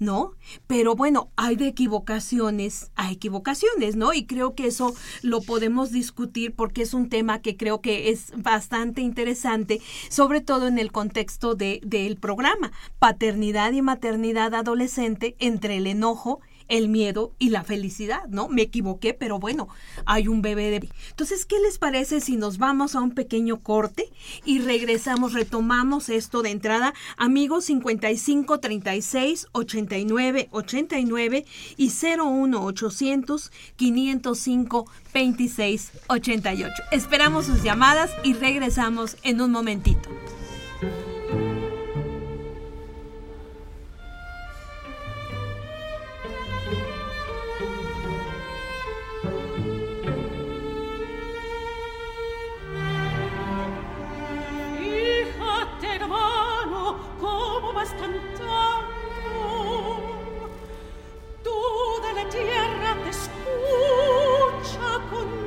[0.00, 0.32] ¿No?
[0.66, 4.12] Pero bueno, hay de equivocaciones a equivocaciones, ¿no?
[4.12, 8.32] Y creo que eso lo podemos discutir porque es un tema que creo que es
[8.36, 15.76] bastante interesante, sobre todo en el contexto de, del programa, paternidad y maternidad adolescente entre
[15.76, 18.48] el enojo el miedo y la felicidad, ¿no?
[18.48, 19.68] Me equivoqué, pero bueno,
[20.06, 20.88] hay un bebé de...
[21.10, 24.10] Entonces, ¿qué les parece si nos vamos a un pequeño corte
[24.46, 26.94] y regresamos, retomamos esto de entrada?
[27.18, 31.44] Amigos 55 36 89 89
[31.76, 36.72] y 01 800 505 26 88.
[36.92, 40.08] Esperamos sus llamadas y regresamos en un momentito.
[62.14, 65.39] la tierra te escucha con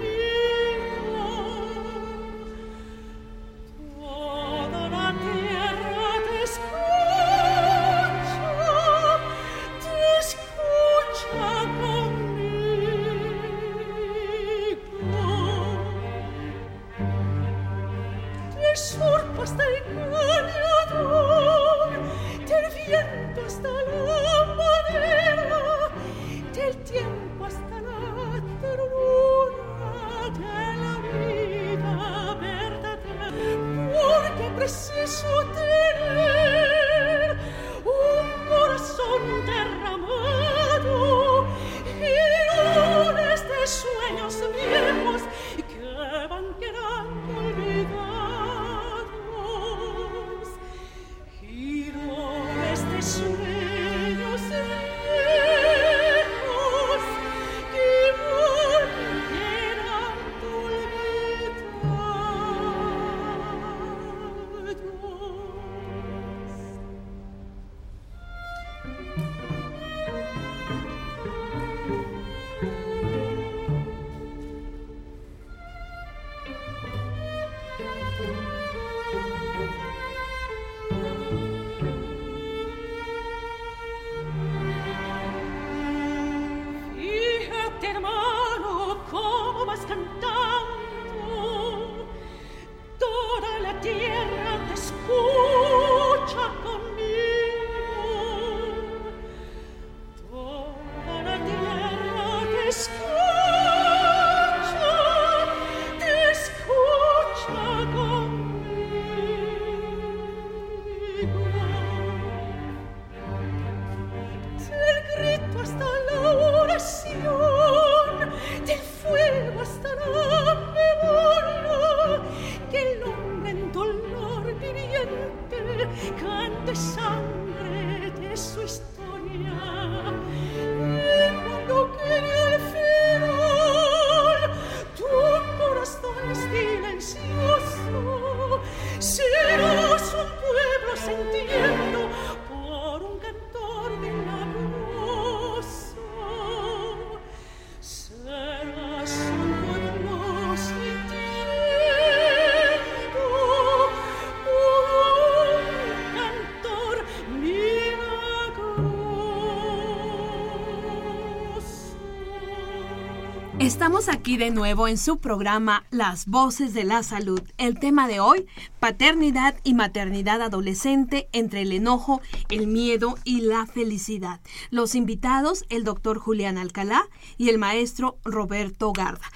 [164.23, 167.41] aquí de nuevo en su programa Las Voces de la Salud.
[167.57, 168.45] El tema de hoy,
[168.79, 174.39] paternidad y maternidad adolescente entre el enojo, el miedo y la felicidad.
[174.69, 177.03] Los invitados, el doctor Julián Alcalá
[177.37, 179.29] y el maestro Roberto Garda.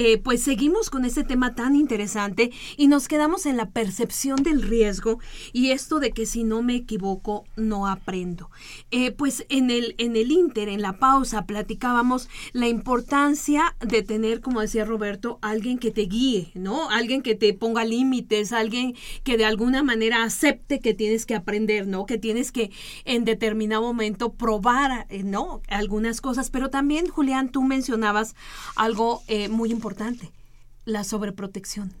[0.00, 4.62] Eh, pues seguimos con este tema tan interesante y nos quedamos en la percepción del
[4.62, 5.18] riesgo
[5.52, 8.48] y esto de que si no me equivoco no aprendo.
[8.92, 14.40] Eh, pues en el, en el Inter, en la pausa, platicábamos la importancia de tener,
[14.40, 16.90] como decía Roberto, alguien que te guíe, ¿no?
[16.90, 21.88] Alguien que te ponga límites, alguien que de alguna manera acepte que tienes que aprender,
[21.88, 22.06] ¿no?
[22.06, 22.70] Que tienes que
[23.04, 25.60] en determinado momento probar, eh, ¿no?
[25.66, 26.50] Algunas cosas.
[26.50, 28.36] Pero también, Julián, tú mencionabas
[28.76, 29.87] algo muy importante,
[30.84, 31.92] la sobreprotección,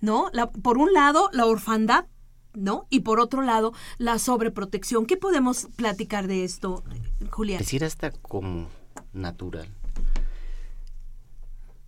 [0.00, 0.30] ¿no?
[0.32, 2.06] La, por un lado, la orfandad,
[2.54, 2.86] ¿no?
[2.90, 5.06] Y por otro lado, la sobreprotección.
[5.06, 6.82] ¿Qué podemos platicar de esto,
[7.30, 7.58] Julián?
[7.58, 8.68] Decir hasta como
[9.12, 9.68] natural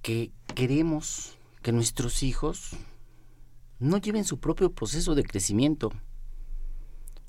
[0.03, 2.71] que queremos que nuestros hijos
[3.79, 5.93] no lleven su propio proceso de crecimiento.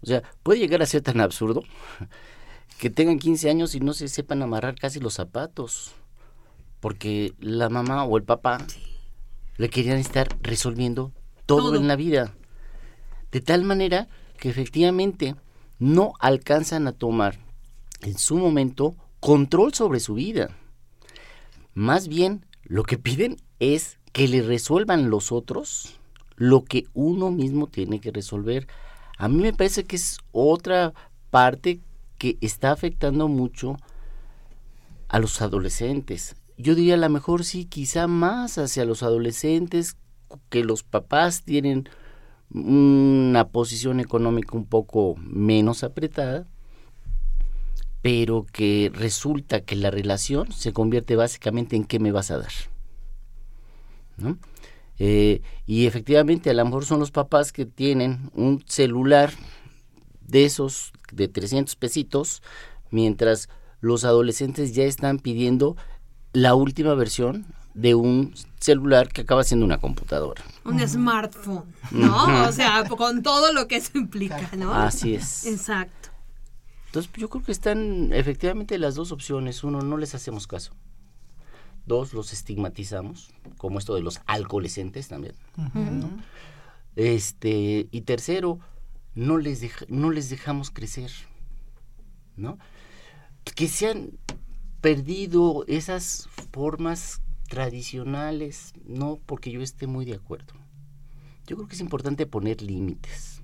[0.02, 1.64] O sea, puede llegar a ser tan absurdo
[2.80, 5.94] que tengan 15 años y no se sepan amarrar casi los zapatos,
[6.84, 8.58] porque la mamá o el papá
[9.56, 11.14] le querían estar resolviendo
[11.46, 12.34] todo, en la vida.
[13.32, 15.38] De tal manera que efectivamente
[15.80, 17.40] no alcanzan a tomar
[18.02, 20.58] en su momento control sobre su vida.
[21.74, 25.98] Más bien lo que piden es que le resuelvan los otros
[26.36, 28.68] lo que uno mismo tiene que resolver.
[29.18, 30.94] A mí me parece que es otra
[31.30, 31.80] parte
[32.18, 33.78] que está afectando mucho
[35.08, 36.36] a los adolescentes.
[36.58, 39.98] Yo diría a lo mejor sí, quizá más hacia los adolescentes
[40.50, 41.90] que los papás tienen
[42.54, 46.48] una posición económica un poco menos apretada,
[48.02, 52.52] pero que resulta que la relación se convierte básicamente en qué me vas a dar.
[54.18, 54.38] ¿no?
[55.00, 59.32] Eh, y efectivamente a lo mejor son los papás que tienen un celular
[60.22, 62.44] de esos de 300 pesitos,
[62.92, 63.50] mientras
[63.82, 65.76] los adolescentes ya están pidiendo
[66.34, 70.44] la última versión de un celular que acaba siendo una computadora.
[70.66, 72.48] Un smartphone, ¿no?
[72.48, 74.74] o sea, con todo lo que eso implica, ¿no?
[74.74, 75.46] Así es.
[75.46, 76.10] Exacto.
[76.88, 79.64] Entonces yo creo que están efectivamente las dos opciones.
[79.64, 80.74] Uno, no les hacemos caso.
[81.86, 85.34] Dos, los estigmatizamos, como esto de los alcoholescentes también.
[86.96, 88.60] Este, y tercero,
[89.16, 91.12] no les, no les dejamos crecer,
[92.38, 92.60] ¿no?
[93.44, 94.12] Que se han
[94.84, 100.56] perdido esas formas tradicionales, no porque yo esté muy de acuerdo.
[101.48, 103.42] Yo creo que es importante poner límites.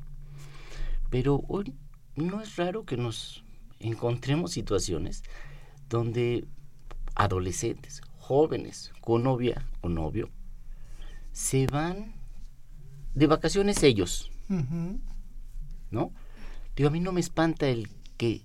[1.10, 1.74] Pero hoy
[2.18, 3.46] no es raro que nos
[3.80, 5.24] encontremos situaciones
[5.88, 6.44] donde
[7.16, 10.30] adolescentes, jóvenes, con novia o novio,
[11.32, 12.16] se van
[13.16, 14.30] de vacaciones ellos.
[15.90, 16.12] ¿No?
[16.76, 17.88] Digo, a mí no me espanta el
[18.18, 18.44] que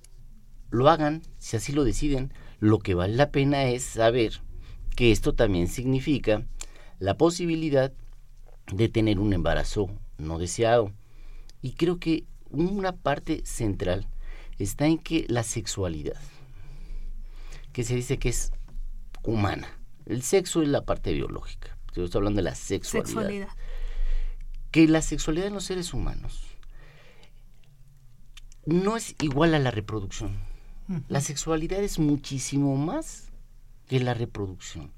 [0.70, 2.32] lo hagan, si así lo deciden.
[2.64, 4.40] Lo que vale la pena es saber
[4.96, 6.46] que esto también significa
[6.98, 7.92] la posibilidad
[8.72, 10.90] de tener un embarazo no deseado.
[11.60, 14.08] Y creo que una parte central
[14.58, 16.18] está en que la sexualidad,
[17.74, 18.50] que se dice que es
[19.22, 19.68] humana,
[20.06, 23.48] el sexo es la parte biológica, estoy hablando de la sexualidad,
[24.70, 26.40] que la sexualidad en los seres humanos
[28.64, 30.53] no es igual a la reproducción.
[31.08, 33.30] La sexualidad es muchísimo más
[33.88, 34.92] que la reproducción.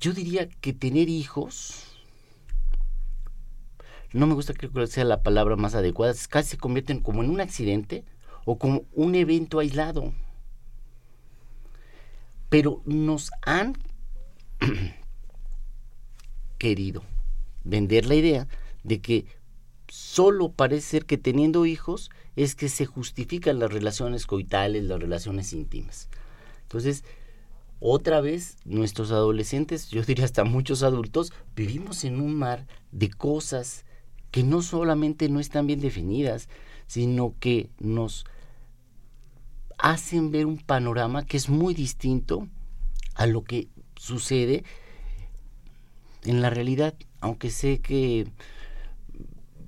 [0.00, 1.98] Yo diría que tener hijos
[4.12, 7.30] no me gusta creo que sea la palabra más adecuada, casi se convierten como en
[7.30, 8.04] un accidente
[8.44, 10.14] o como un evento aislado.
[12.48, 13.74] Pero nos han
[16.58, 17.02] querido
[17.64, 18.48] vender la idea
[18.82, 19.26] de que
[19.88, 25.52] solo parece ser que teniendo hijos es que se justifican las relaciones coitales, las relaciones
[25.52, 26.08] íntimas.
[26.62, 27.04] Entonces,
[27.80, 33.84] otra vez, nuestros adolescentes, yo diría hasta muchos adultos, vivimos en un mar de cosas
[34.30, 36.48] que no solamente no están bien definidas,
[36.86, 38.24] sino que nos
[39.78, 42.48] hacen ver un panorama que es muy distinto
[43.14, 44.64] a lo que sucede
[46.24, 48.26] en la realidad, aunque sé que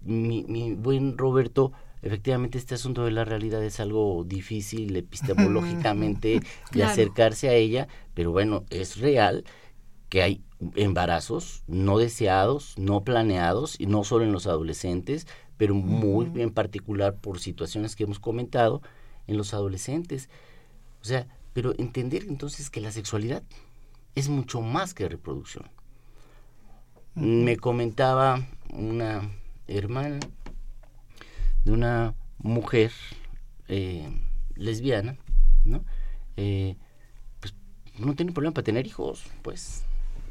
[0.04, 1.72] mi, buen Roberto,
[2.02, 6.40] efectivamente este asunto de la realidad es algo difícil epistemológicamente
[6.72, 9.44] de acercarse a ella, pero bueno, es real
[10.08, 10.42] que hay
[10.74, 15.26] embarazos no deseados, no planeados, y no solo en los adolescentes,
[15.56, 18.82] pero muy en particular por situaciones que hemos comentado
[19.26, 20.28] en los adolescentes.
[21.00, 23.42] O sea, pero entender entonces que la sexualidad
[24.14, 25.70] es mucho más que reproducción.
[27.14, 29.30] Me comentaba una
[29.70, 30.20] hermana
[31.64, 32.92] de una mujer
[33.68, 34.08] eh,
[34.56, 35.16] lesbiana,
[35.64, 35.84] ¿no?
[36.36, 36.76] Eh,
[37.40, 37.54] pues
[37.98, 39.84] no tiene problema para tener hijos, pues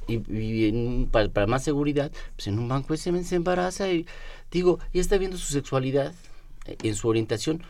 [0.07, 4.07] y, para, más seguridad, pues en un banco semen se embaraza y
[4.51, 6.13] digo, ya está viendo su sexualidad
[6.65, 7.61] eh, en su orientación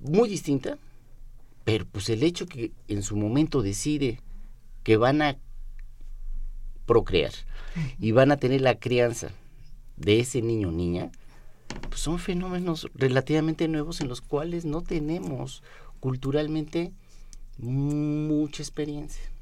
[0.00, 0.78] muy distinta,
[1.64, 4.20] pero pues el hecho que en su momento decide
[4.84, 5.36] que van a
[6.86, 7.32] procrear
[7.98, 9.30] y van a tener la crianza
[9.96, 11.10] de ese niño o niña,
[11.88, 15.62] pues son fenómenos relativamente nuevos en los cuales no tenemos
[16.00, 16.92] culturalmente
[17.58, 19.33] mucha experiencia.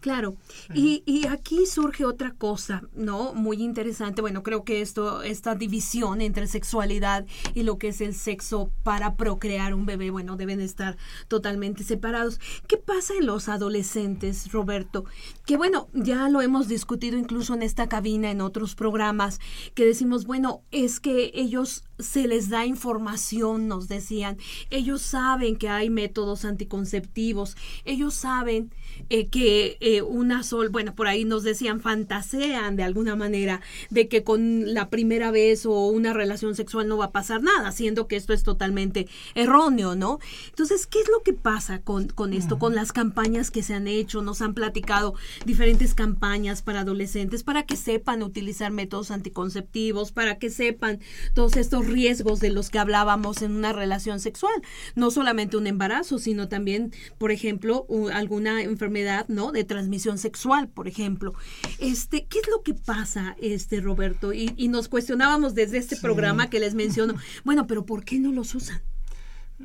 [0.00, 0.36] Claro,
[0.74, 3.34] y, y, aquí surge otra cosa, ¿no?
[3.34, 4.22] Muy interesante.
[4.22, 9.16] Bueno, creo que esto, esta división entre sexualidad y lo que es el sexo para
[9.16, 10.96] procrear un bebé, bueno, deben estar
[11.28, 12.40] totalmente separados.
[12.66, 15.04] ¿Qué pasa en los adolescentes, Roberto?
[15.44, 19.38] Que bueno, ya lo hemos discutido incluso en esta cabina, en otros programas,
[19.74, 24.38] que decimos, bueno, es que ellos se les da información, nos decían.
[24.70, 28.72] Ellos saben que hay métodos anticonceptivos, ellos saben
[29.08, 34.08] eh, que eh, una sol, bueno, por ahí nos decían, fantasean de alguna manera de
[34.08, 38.06] que con la primera vez o una relación sexual no va a pasar nada, siendo
[38.06, 40.18] que esto es totalmente erróneo, ¿no?
[40.48, 43.88] Entonces, ¿qué es lo que pasa con, con esto, con las campañas que se han
[43.88, 44.22] hecho?
[44.22, 50.50] Nos han platicado diferentes campañas para adolescentes para que sepan utilizar métodos anticonceptivos, para que
[50.50, 51.00] sepan
[51.34, 54.54] todos estos riesgos de los que hablábamos en una relación sexual,
[54.94, 58.89] no solamente un embarazo, sino también, por ejemplo, alguna enfermedad,
[59.28, 59.52] ¿no?
[59.52, 61.34] De transmisión sexual, por ejemplo.
[61.78, 64.32] Este, ¿qué es lo que pasa, este Roberto?
[64.32, 67.14] Y, nos cuestionábamos desde este programa que les menciono,
[67.44, 68.80] bueno, pero ¿por qué no los usan?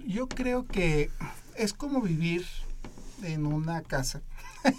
[0.08, 1.12] Yo creo que
[1.56, 2.46] es como vivir
[3.24, 4.22] en una casa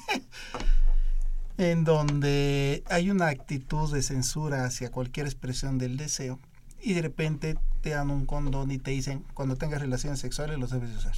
[1.59, 6.39] en donde hay una actitud de censura hacia cualquier expresión del deseo
[6.83, 10.71] y de repente te dan un condón y te dicen, cuando tengas relaciones sexuales los
[10.71, 11.17] debes usar.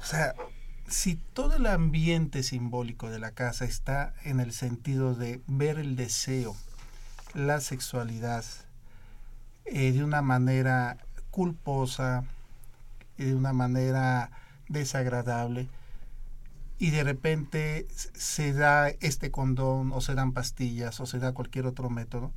[0.00, 0.34] O sea,
[0.90, 5.94] si todo el ambiente simbólico de la casa está en el sentido de ver el
[5.94, 6.56] deseo,
[7.32, 8.44] la sexualidad,
[9.64, 10.98] eh, de una manera
[11.30, 12.24] culposa,
[13.16, 14.32] de una manera
[14.68, 15.68] desagradable,
[16.78, 21.66] y de repente se da este condón o se dan pastillas o se da cualquier
[21.66, 22.32] otro método,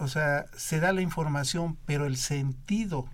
[0.00, 3.08] o sea, se da la información, pero el sentido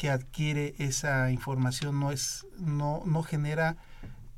[0.00, 3.76] que adquiere esa información no es, no, no genera,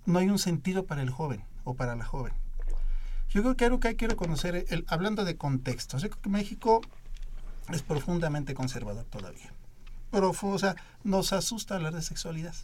[0.06, 2.32] no hay un sentido para el joven o para la joven.
[3.30, 6.30] Yo creo que algo que hay que reconocer, el, hablando de contexto, yo creo que
[6.30, 6.80] México
[7.72, 9.52] es profundamente conservador todavía.
[10.10, 12.56] Pero, o sea, nos asusta hablar de sexualidad.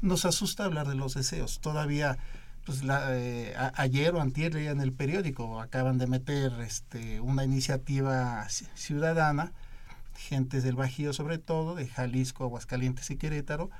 [0.00, 1.60] Nos asusta hablar de los deseos.
[1.60, 2.16] Todavía
[2.64, 9.52] pues eh, ayer o antier en el periódico acaban de meter este, una iniciativa ciudadana,
[10.20, 13.70] gentes del Bajío sobre todo, de Jalisco, Aguascalientes y Querétaro,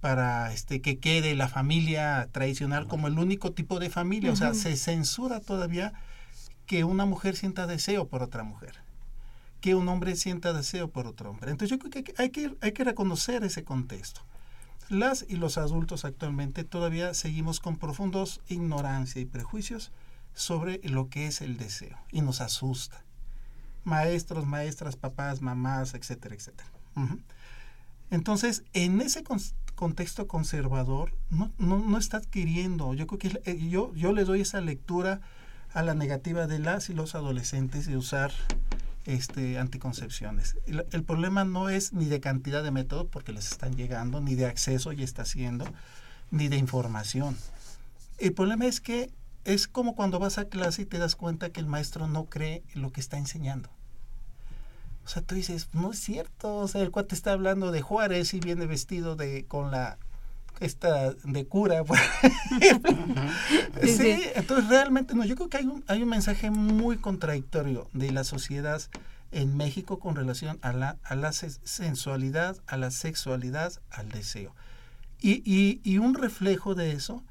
[0.00, 4.32] para este que quede la familia tradicional como el único tipo de familia.
[4.32, 5.92] O sea, se censura todavía
[6.66, 8.76] que una mujer sienta deseo por otra mujer,
[9.60, 11.50] que un hombre sienta deseo por otro hombre.
[11.50, 14.22] Entonces yo creo que hay que, hay que reconocer ese contexto
[14.88, 19.92] las y los adultos actualmente todavía seguimos con profundos ignorancia y prejuicios
[20.34, 23.04] sobre lo que es el deseo y nos asusta.
[23.88, 26.68] Maestros, maestras, papás, mamás, etcétera, etcétera.
[28.10, 29.24] Entonces, en ese
[29.74, 34.40] contexto conservador, no, no, no, está adquiriendo, yo creo que eh, yo, yo le doy
[34.40, 35.20] esa lectura
[35.72, 38.32] a la negativa de las y los adolescentes de usar
[39.08, 40.56] este, anticoncepciones.
[40.66, 44.46] El, problema no es ni de cantidad de métodos, porque les están llegando, ni de
[44.46, 45.64] acceso y está haciendo,
[46.30, 47.36] ni de información.
[48.18, 49.10] El problema es que
[49.44, 52.62] es como cuando vas a clase y te das cuenta que el maestro no cree
[52.74, 53.70] lo que está enseñando.
[55.08, 58.34] O sea, tú dices, no es cierto, o sea, el cuate está hablando de Juárez
[58.34, 59.96] y viene vestido de con la
[60.60, 61.82] esta de cura,
[63.82, 68.12] sí, entonces realmente no, yo creo que hay un, hay un mensaje muy contradictorio de
[68.12, 68.82] la sociedad
[69.32, 74.54] en México con relación a la, a la sensualidad, a la sexualidad, al deseo.
[75.22, 77.24] Y, y, y un reflejo de eso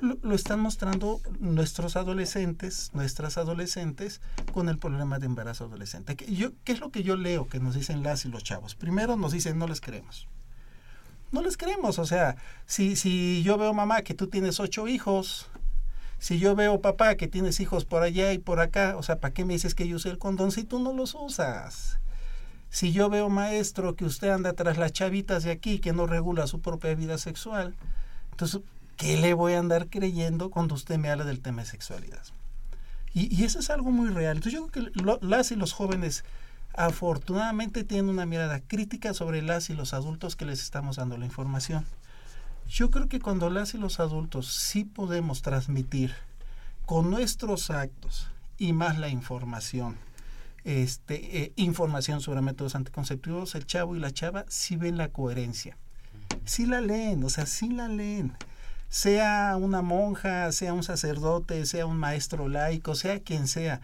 [0.00, 4.20] lo, están mostrando nuestros adolescentes, nuestras adolescentes,
[4.52, 6.16] con el problema de embarazo adolescente.
[6.28, 8.74] Yo, ¿Qué es lo que yo leo que nos dicen las y los chavos?
[8.74, 10.28] Primero nos dicen no les queremos
[11.32, 11.98] no les creemos.
[11.98, 12.36] O sea,
[12.66, 15.48] si, si yo veo mamá que tú tienes ocho hijos,
[16.18, 19.32] si yo veo papá que tienes hijos por allá y por acá, o sea, ¿para
[19.32, 21.98] qué me dices que yo use el condón si tú no los usas?
[22.70, 26.46] Si yo veo maestro que usted anda tras las chavitas de aquí que no regula
[26.46, 27.76] su propia vida sexual,
[28.32, 28.60] entonces,
[28.98, 32.22] ¿qué le voy a andar creyendo cuando usted me habla del tema de sexualidad?
[33.14, 34.36] Y, eso es algo muy real.
[34.36, 36.24] Entonces yo creo que las y los jóvenes
[36.74, 41.24] afortunadamente tienen una mirada crítica sobre las y los adultos que les estamos dando la
[41.24, 41.86] información.
[42.68, 46.12] Yo creo que cuando las y los adultos sí podemos transmitir
[46.84, 48.28] con nuestros actos
[48.58, 49.96] y más la información,
[50.64, 55.76] este, eh, información sobre métodos anticonceptivos, el chavo y la chava sí ven la coherencia.
[56.44, 58.34] Sí la leen, o sea, sí la leen.
[58.88, 63.80] Sea una monja, sea un sacerdote, sea un maestro laico, sea quien sea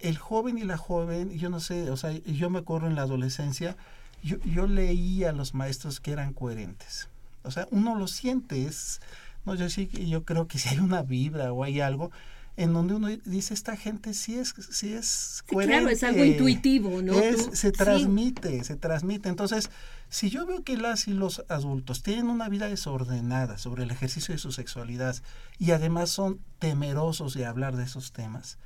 [0.00, 3.02] el joven y la joven, yo no sé, o sea, yo me acuerdo en la
[3.02, 3.76] adolescencia,
[4.22, 7.08] yo, yo leía a los maestros que eran coherentes.
[7.44, 9.00] O sea, uno lo siente, es,
[9.44, 12.10] no, yo sí, yo creo que si hay una vibra o hay algo
[12.56, 15.78] en donde uno dice, esta gente sí es, sí es coherente.
[15.78, 17.14] claro, es algo intuitivo, ¿no?
[17.52, 19.28] se transmite, se transmite.
[19.28, 19.70] Entonces,
[20.10, 24.34] si yo veo que las y los adultos tienen una vida desordenada sobre el ejercicio
[24.34, 25.16] de su sexualidad
[25.58, 28.58] y además son temerosos de hablar de esos temas,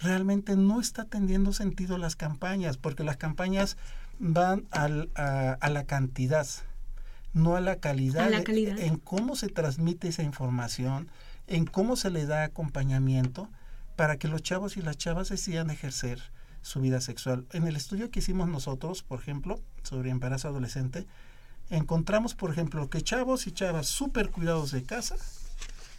[0.00, 3.76] realmente no está teniendo sentido las campañas, porque las campañas
[4.20, 6.46] van al, a, la cantidad,
[7.32, 11.08] no a la calidad, en cómo se transmite esa información,
[11.46, 13.48] en cómo se le da acompañamiento
[13.96, 16.20] para que los chavos y las chavas decidan ejercer
[16.62, 17.46] su vida sexual.
[17.52, 21.06] En el estudio que hicimos nosotros, por ejemplo, sobre embarazo adolescente,
[21.70, 25.16] encontramos, por ejemplo, que chavos y chavas súper cuidados de casa,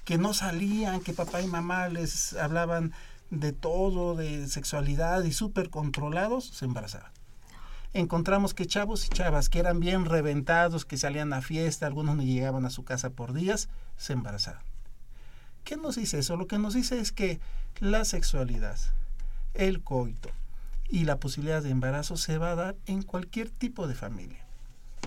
[0.04, 2.94] que no salían, que papá y mamá les hablaban
[3.30, 7.12] de todo, de sexualidad y súper controlados, se embarazaban.
[7.94, 12.24] Encontramos que chavos y chavas que eran bien reventados, que salían a fiesta, algunos no
[12.24, 14.75] llegaban a su casa por días, se embarazaban.
[15.66, 16.38] ¿Qué nos dice eso?
[16.38, 17.40] Lo que nos dice es que
[17.80, 18.78] la sexualidad,
[19.56, 20.30] el coito
[20.90, 24.46] y la posibilidad de embarazo se va a dar en cualquier tipo de familia.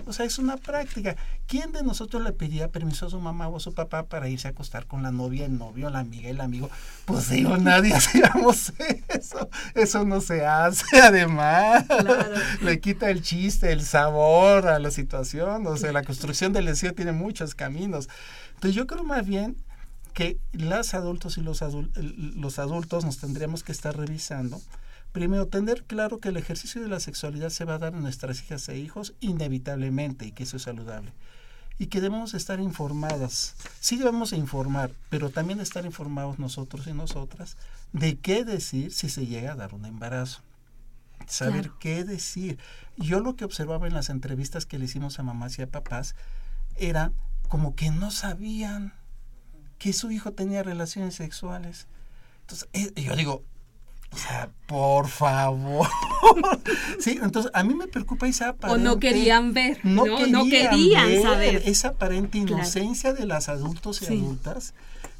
[0.05, 1.15] O sea, es una práctica.
[1.47, 4.49] ¿Quién de nosotros le pedía permiso a su mamá o a su papá para irse
[4.49, 6.69] a acostar con la novia, el novio, la amiga, el amigo?
[7.05, 8.73] Pues digo, nadie hacíamos
[9.07, 9.49] eso.
[9.75, 10.83] Eso no se hace.
[11.01, 11.85] Además,
[12.61, 15.65] le quita el chiste, el sabor a la situación.
[15.67, 18.09] O sea, la construcción del deseo tiene muchos caminos.
[18.55, 19.55] Entonces, yo creo más bien
[20.13, 21.61] que las adultos y los,
[21.95, 24.61] los adultos nos tendríamos que estar revisando
[25.11, 28.43] Primero, tener claro que el ejercicio de la sexualidad se va a dar en nuestras
[28.43, 31.11] hijas e hijos inevitablemente y que eso es saludable.
[31.79, 33.55] Y que debemos estar informadas.
[33.79, 37.57] Sí debemos informar, pero también estar informados nosotros y nosotras
[37.91, 40.41] de qué decir si se llega a dar un embarazo.
[41.25, 42.59] saber qué decir.
[42.97, 46.15] Yo lo que observaba en las entrevistas que le hicimos a mamás y a papás
[46.75, 47.11] era
[47.47, 48.93] como que no sabían
[49.79, 51.87] que su hijo tenía relaciones sexuales.
[52.41, 53.43] Entonces, eh, yo digo,
[54.11, 55.87] o sea, por favor.
[56.99, 58.81] sí, entonces a mí me preocupa esa aparente...
[58.81, 61.63] O no querían ver, no, querían, saber.
[61.65, 64.73] Esa aparente inocencia de las adultos y adultas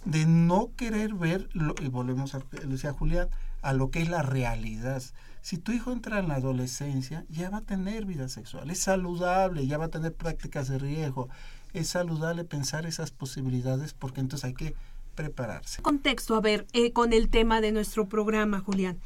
[0.05, 1.49] de no querer ver,
[1.81, 3.27] y volvemos a lo decía Julián,
[3.61, 5.03] a lo que es la realidad.
[5.41, 9.67] Si tu hijo entra en la adolescencia, ya va a tener vida sexual, es saludable,
[9.67, 11.29] ya va a tener prácticas de riesgo,
[11.73, 14.75] es saludable pensar esas posibilidades porque entonces hay que
[15.15, 15.81] prepararse.
[15.81, 18.99] Contexto, a ver, eh, con el tema de nuestro programa, Julián.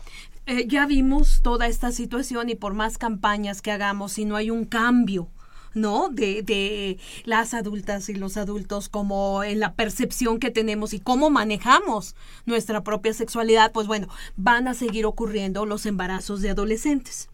[0.45, 4.51] Eh, ya vimos toda esta situación y por más campañas que hagamos, si no hay
[4.51, 5.27] un cambio,
[5.73, 6.09] ¿no?
[6.09, 11.29] De, de, las adultas y los adultos, como en la percepción que tenemos y cómo
[11.29, 17.29] manejamos nuestra propia sexualidad, pues bueno, van a seguir ocurriendo los embarazos de adolescentes.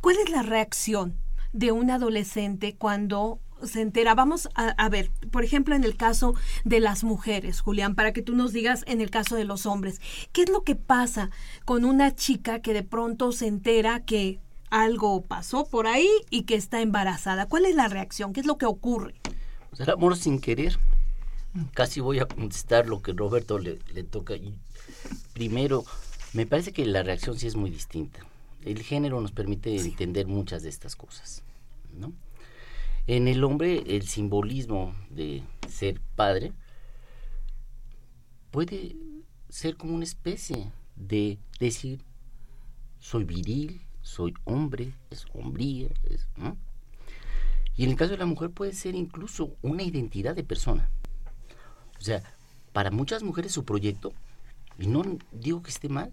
[0.00, 1.14] ¿Cuál es la reacción
[1.52, 4.14] de un adolescente cuando se entera.
[4.14, 6.34] Vamos a, ver, por ejemplo, en el caso
[6.64, 10.00] de las mujeres, Julián, para que tú nos digas en el caso de los hombres,
[10.32, 11.30] ¿qué es lo que pasa
[11.64, 14.40] con una chica que de pronto se entera que
[14.70, 17.46] algo pasó por ahí y que está embarazada?
[17.46, 18.32] ¿Cuál es la reacción?
[18.32, 19.14] ¿Qué es lo que ocurre?
[19.70, 20.78] Pues el amor sin querer.
[21.74, 24.34] Casi voy a contestar lo que Roberto le, le toca.
[25.32, 25.84] Primero,
[26.34, 28.20] me parece que la reacción sí es muy distinta.
[28.64, 31.42] El género nos permite entender muchas de estas cosas,
[31.94, 32.12] ¿no?
[33.08, 36.52] En el hombre, el simbolismo de ser padre
[38.50, 38.96] puede
[39.48, 42.04] ser como una especie de decir,
[42.98, 46.28] soy viril, soy hombre, es hombría, es,
[47.78, 50.90] Y en el caso de la mujer puede ser incluso una identidad de persona.
[51.98, 52.22] O sea,
[52.74, 54.12] para muchas mujeres su proyecto,
[54.78, 55.02] y no
[55.32, 56.12] digo que esté mal,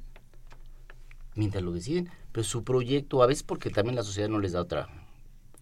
[1.35, 4.61] mientras lo deciden, pero su proyecto, a veces porque también la sociedad no les da
[4.61, 4.87] otra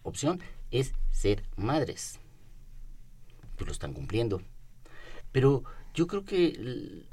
[0.03, 0.39] opción,
[0.73, 2.19] es ser madres.
[3.55, 4.41] Pues lo están cumpliendo.
[5.31, 5.63] Pero
[5.93, 7.05] yo creo que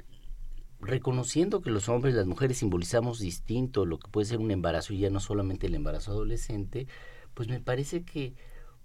[0.79, 4.93] reconociendo que los hombres y las mujeres simbolizamos distinto lo que puede ser un embarazo
[4.93, 6.87] y ya no solamente el embarazo adolescente,
[7.35, 8.33] pues me parece que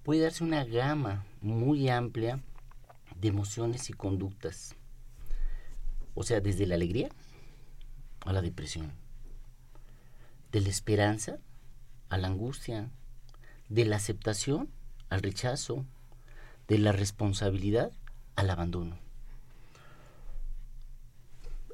[0.02, 2.42] puede darse una gama muy amplia
[3.18, 4.76] de emociones y conductas.
[6.14, 7.08] O sea, desde la alegría
[8.26, 8.92] a la depresión,
[10.52, 11.38] de la esperanza
[12.10, 12.90] a la angustia,
[13.68, 14.68] de la aceptación
[15.08, 15.84] al rechazo,
[16.68, 17.92] de la responsabilidad
[18.34, 18.98] al abandono.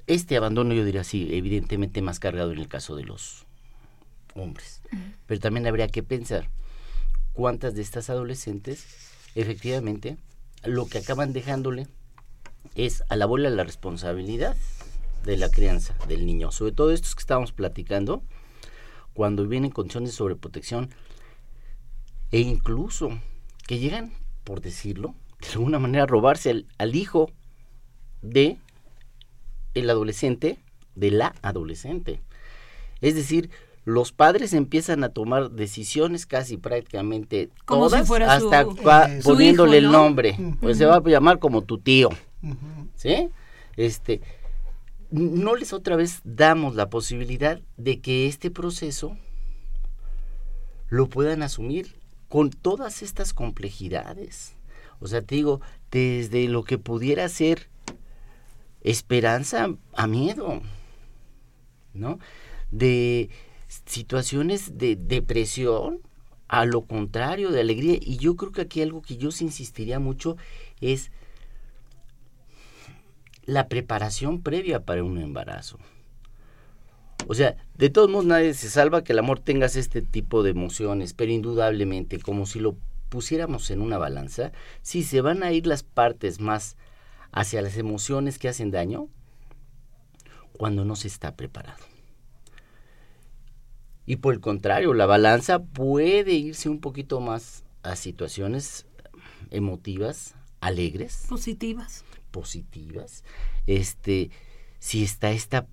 [0.07, 3.47] Este abandono yo diría sí, evidentemente más cargado en el caso de los
[4.35, 4.81] hombres.
[5.27, 6.49] Pero también habría que pensar
[7.33, 8.87] cuántas de estas adolescentes
[9.35, 10.19] efectivamente
[10.65, 11.89] lo que acaban dejándole
[12.75, 14.57] es a la bola la responsabilidad
[15.25, 16.51] de la crianza del niño.
[16.51, 18.23] Sobre todo estos que estábamos platicando,
[19.15, 20.91] cuando vienen condiciones de sobreprotección,
[22.33, 23.11] e incluso
[23.67, 24.13] que llegan,
[24.43, 27.31] por decirlo, de alguna manera a robarse al, hijo
[28.23, 28.57] de
[29.75, 30.59] el adolescente,
[30.95, 32.21] de la adolescente.
[33.01, 33.51] Es decir,
[33.85, 38.67] los padres empiezan a tomar decisiones casi prácticamente todas hasta
[39.23, 40.37] poniéndole el nombre.
[40.61, 42.11] Pues se va a llamar como tu tío.
[42.97, 43.29] ¿Sí?
[43.77, 44.21] Este
[45.11, 49.15] no les otra vez damos la posibilidad de que este proceso
[50.89, 52.02] lo puedan asumir
[52.33, 54.55] con todas estas complejidades.
[55.01, 55.61] O sea, te digo,
[55.91, 57.69] desde lo que pudiera ser
[58.81, 60.63] esperanza a miedo,
[61.93, 62.19] ¿no?
[62.71, 63.29] De
[63.69, 66.01] situaciones de depresión
[66.49, 67.99] a lo contrario, de alegría.
[68.01, 70.39] Y yo creo que aquí algo que yo insistiría mucho
[70.81, 71.11] es
[73.45, 75.79] la preparación previa para un embarazo.
[77.29, 80.51] O sea, de todos modos nadie se salva que el amor tengas este tipo de
[80.51, 82.77] emociones, pero indudablemente, como si lo
[83.09, 84.53] pusiéramos en una balanza,
[84.83, 86.77] si se van a ir las partes más
[87.31, 89.09] hacia las emociones que hacen daño
[90.53, 91.85] cuando no se está preparado.
[94.07, 98.87] Y por el contrario, la balanza puede irse un poquito más a situaciones
[99.51, 102.05] emotivas, alegres, positivas.
[102.31, 103.25] Positivas.
[103.67, 104.31] Este,
[104.79, 105.67] si está esta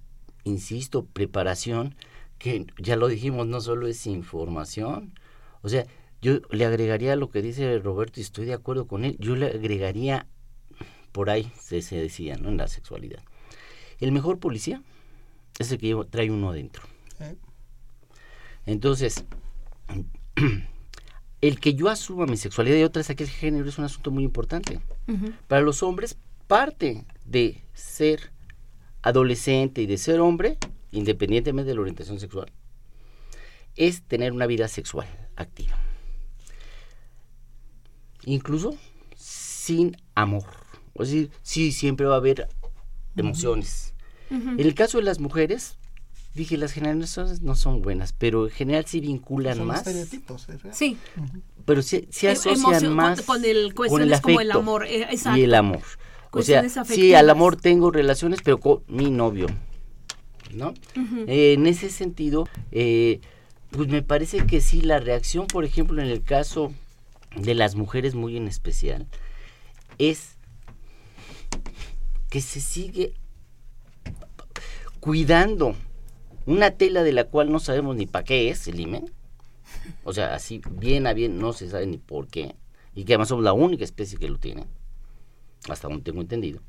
[0.44, 1.96] insisto, preparación,
[2.38, 5.14] que ya lo dijimos, no solo es información.
[5.62, 5.86] O sea,
[6.22, 9.48] yo le agregaría lo que dice Roberto y estoy de acuerdo con él, yo le
[9.48, 10.28] agregaría,
[11.12, 12.50] por ahí se, se decía, ¿no?
[12.50, 13.24] En la sexualidad.
[14.00, 14.82] El mejor policía
[15.60, 16.84] es el que trae uno adentro.
[18.66, 19.26] Entonces,
[21.42, 24.80] el que yo asuma mi sexualidad y otras aquel género es un asunto muy importante.
[25.48, 26.18] Para los hombres,
[26.48, 28.32] parte de ser
[29.02, 30.58] adolescente y de ser hombre,
[30.92, 32.52] independientemente de la orientación sexual,
[33.76, 35.78] es tener una vida sexual activa.
[38.26, 38.76] Incluso
[39.16, 40.44] sin amor.
[40.96, 42.48] Es decir, sí, siempre va a haber
[43.16, 43.94] emociones.
[44.30, 45.78] En el caso de las mujeres,
[46.36, 49.80] dije, las generaciones no son buenas, pero en general sí vinculan Son más.
[49.80, 50.48] estereotipos.
[50.50, 50.76] ¿es real?
[50.76, 50.98] Sí.
[51.66, 55.08] Pero sí, sí Em- asocian emoción- más con- con el- cuestiones como el amor, eh,
[55.10, 55.40] exacto.
[55.40, 55.82] y el amor.
[56.32, 59.48] O sea, sí, al amor tengo relaciones, pero con mi novio,
[60.54, 60.74] ¿no?
[61.28, 63.20] Eh, en ese sentido, eh,
[63.72, 66.72] pues me parece que sí, la reacción, por ejemplo, en el caso
[67.36, 69.08] de las mujeres muy en especial,
[69.98, 70.38] es
[72.30, 73.14] que se sigue
[75.00, 75.76] cuidando
[76.46, 79.12] una tela de la cual no sabemos ni para qué es el himen.
[80.04, 82.56] O sea, así bien a bien no se sabe ni por qué.
[82.96, 84.66] Y que además somos la única especie que lo tiene.
[85.68, 86.62] Hasta donde tengo entendido.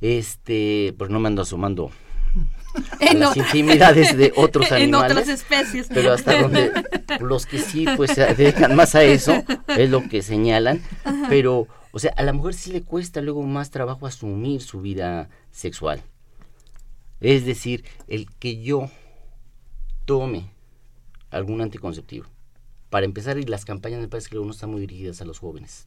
[0.00, 1.90] Este, pues no me ando asomando
[3.00, 5.10] a En las otra- intimidades de otros en animales.
[5.12, 5.88] otras especies.
[5.92, 6.72] Pero hasta donde
[7.20, 10.82] los que sí pues se dedican más a eso es lo que señalan.
[11.28, 15.28] Pero, o sea, a la mujer sí le cuesta luego más trabajo asumir su vida
[15.50, 16.02] sexual.
[17.20, 18.90] Es decir, el que yo
[20.06, 20.50] tome
[21.30, 22.26] algún anticonceptivo.
[22.88, 25.86] Para empezar, y las campañas me parece que no están muy dirigidas a los jóvenes.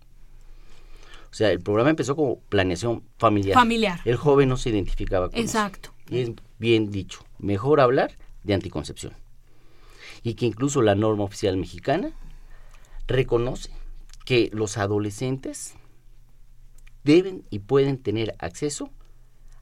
[1.33, 3.55] O sea, el programa empezó como planeación familiar.
[3.55, 3.99] Familiar.
[4.05, 5.43] El joven no se identificaba con eso.
[5.43, 5.91] Exacto.
[6.07, 9.13] Y es bien dicho, mejor hablar de anticoncepción.
[10.21, 12.11] Y que incluso la norma oficial mexicana
[13.07, 13.71] reconoce
[14.25, 15.73] que los adolescentes
[17.03, 18.91] deben y pueden tener acceso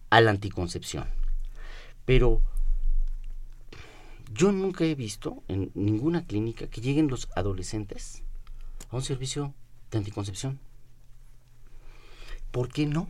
[0.10, 1.08] a la anticoncepción.
[2.04, 2.42] Pero
[4.34, 8.24] yo nunca he visto en ninguna clínica que lleguen los adolescentes
[8.90, 9.54] a un servicio
[9.90, 10.60] de anticoncepción.
[12.52, 13.10] ¿Por qué no?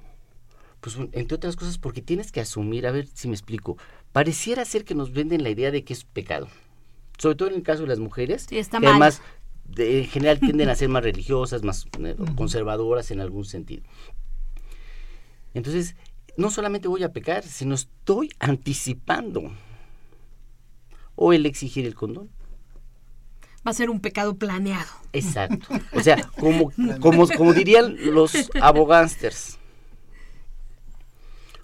[0.79, 3.77] Pues entre otras cosas porque tienes que asumir, a ver si me explico,
[4.11, 6.47] pareciera ser que nos venden la idea de que es pecado.
[7.17, 8.91] Sobre todo en el caso de las mujeres, Sí, está que mal.
[8.93, 9.21] además
[9.65, 13.83] de- en general tienden a ser más religiosas, más eh, conservadoras en algún sentido.
[15.53, 15.95] Entonces,
[16.37, 19.51] no solamente voy a pecar, sino estoy anticipando.
[21.15, 22.29] O el exigir el condón.
[23.65, 24.89] Va a ser un pecado planeado.
[25.13, 25.67] Exacto.
[25.93, 29.57] O sea, como, como, como dirían los abogánsters.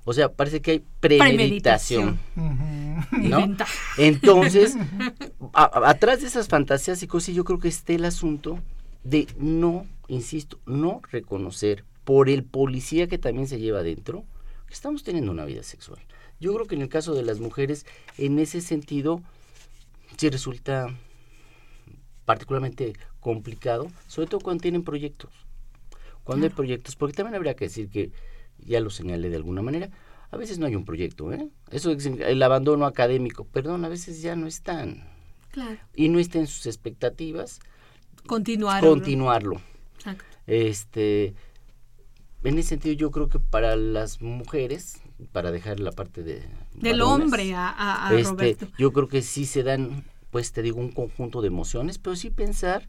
[0.04, 2.18] O sea, parece que hay premeditación.
[3.22, 3.56] Y ¿no?
[3.98, 4.76] Entonces,
[5.54, 8.60] a- a- atrás de esas fantasías y cosas, yo creo que está el asunto
[9.04, 14.24] de no, insisto, no reconocer por el policía que también se lleva adentro
[14.68, 16.00] que estamos teniendo una vida sexual.
[16.40, 17.86] Yo creo que en el caso de las mujeres,
[18.18, 19.22] en ese sentido,
[20.18, 20.94] sí resulta
[22.28, 25.32] particularmente complicado, sobre todo cuando tienen proyectos.
[26.26, 28.12] Cuando hay proyectos, porque también habría que decir que,
[28.60, 29.90] ya lo señalé de alguna manera,
[30.30, 31.48] a veces no hay un proyecto, ¿eh?
[31.72, 35.10] Eso es el abandono académico, perdón, a veces ya no están.
[35.52, 35.78] Claro.
[35.96, 37.60] Y no está en sus expectativas
[38.26, 38.84] Continuar.
[38.84, 39.62] continuarlo.
[39.96, 40.26] Exacto.
[40.48, 41.34] Este,
[42.44, 45.00] en ese sentido yo creo que para las mujeres,
[45.32, 46.42] para dejar la parte de
[46.74, 48.68] Del varones, hombre a, a- a este, Roberto.
[48.78, 52.30] yo creo que sí se dan, pues te digo, un conjunto de emociones, pero sí
[52.30, 52.88] pensar,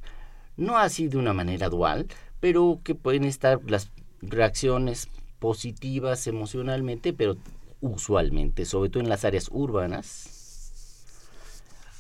[0.57, 2.07] no así de una manera dual,
[2.41, 5.09] pero que pueden estar las reacciones
[5.39, 7.37] positivas emocionalmente, pero
[7.81, 10.35] usualmente, sobre todo en las áreas urbanas,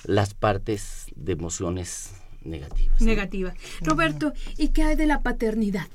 [0.05, 2.12] las partes de emociones
[2.43, 3.01] negativas.
[3.01, 3.07] ¿no?
[3.07, 3.55] Negativa.
[3.80, 5.86] Roberto, ¿y qué hay de la paternidad?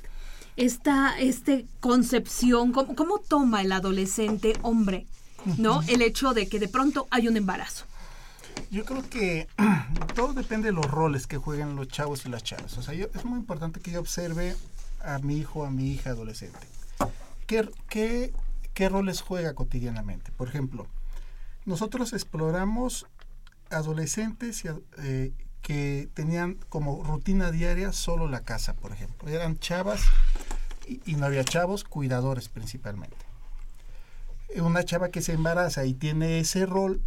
[0.56, 5.06] Esta este concepción, ¿cómo, cómo toma el adolescente hombre,
[5.58, 5.82] no?
[5.88, 7.86] El hecho de que de pronto hay un embarazo.
[8.70, 9.46] Yo creo que
[10.14, 12.76] todo depende de los roles que jueguen los chavos y las chavas.
[12.78, 14.56] O sea, yo- es muy importante que yo observe
[15.02, 16.58] a mi hijo, a mi hija adolescente.
[17.46, 18.32] ¿Qué, qué,
[18.72, 20.32] qué roles juega cotidianamente?
[20.32, 20.86] Por ejemplo,
[21.66, 23.06] nosotros exploramos
[23.70, 24.62] adolescentes
[24.98, 25.32] eh,
[25.62, 29.28] que tenían como rutina diaria solo la casa, por ejemplo.
[29.28, 30.00] Eran chavas
[30.86, 33.16] y, y no había chavos, cuidadores principalmente.
[34.56, 37.00] Una chava que se embaraza y tiene ese rol,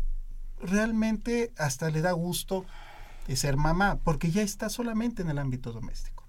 [0.61, 2.65] realmente hasta le da gusto
[3.27, 6.23] de ser mamá, porque ya está solamente en el ámbito doméstico.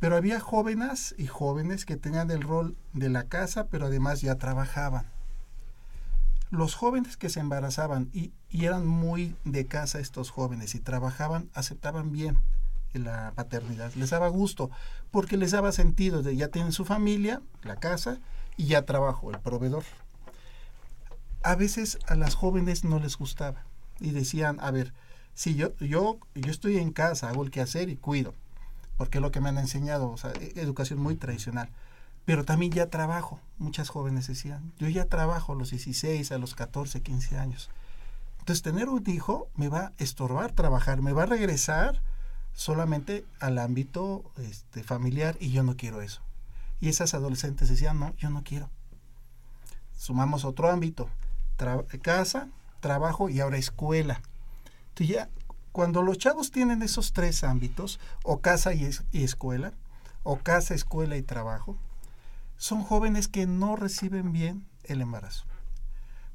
[0.00, 4.36] Pero había jóvenes y jóvenes que tenían el rol de la casa, pero además ya
[4.36, 5.06] trabajaban.
[6.50, 11.50] Los jóvenes que se embarazaban y, y eran muy de casa estos jóvenes y trabajaban,
[11.54, 12.38] aceptaban bien
[12.98, 14.70] la paternidad, les daba gusto,
[15.10, 18.18] porque les daba sentido de ya tienen su familia, la casa,
[18.56, 19.84] y ya trabajo, el proveedor
[21.42, 23.64] a veces a las jóvenes no les gustaba
[24.00, 24.92] y decían, a ver,
[25.34, 28.34] si yo, yo, yo estoy en casa, hago el quehacer y cuido,
[28.96, 31.70] porque es lo que me han enseñado, o sea, e- educación muy tradicional,
[32.24, 36.54] pero también ya trabajo, muchas jóvenes decían, yo ya trabajo a los 16, a los
[36.54, 37.70] 14, 15 años.
[38.40, 42.00] Entonces, tener un hijo me va a estorbar trabajar, me va a regresar
[42.54, 46.20] solamente al ámbito este, familiar y yo no quiero eso.
[46.80, 48.68] Y esas adolescentes decían, no, yo no quiero.
[49.96, 51.08] Sumamos otro ámbito,
[52.02, 52.48] casa,
[52.80, 54.20] trabajo y ahora escuela.
[54.90, 55.28] Entonces ya,
[55.72, 59.72] cuando los chavos tienen esos tres ámbitos, o casa y, escuela,
[60.22, 61.76] o casa, escuela y trabajo,
[62.56, 65.44] son jóvenes que no reciben bien el embarazo.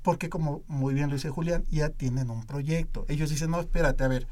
[0.01, 3.05] Porque como muy bien lo dice Julián, ya tienen un proyecto.
[3.09, 4.27] Ellos dicen, no, espérate, a ver,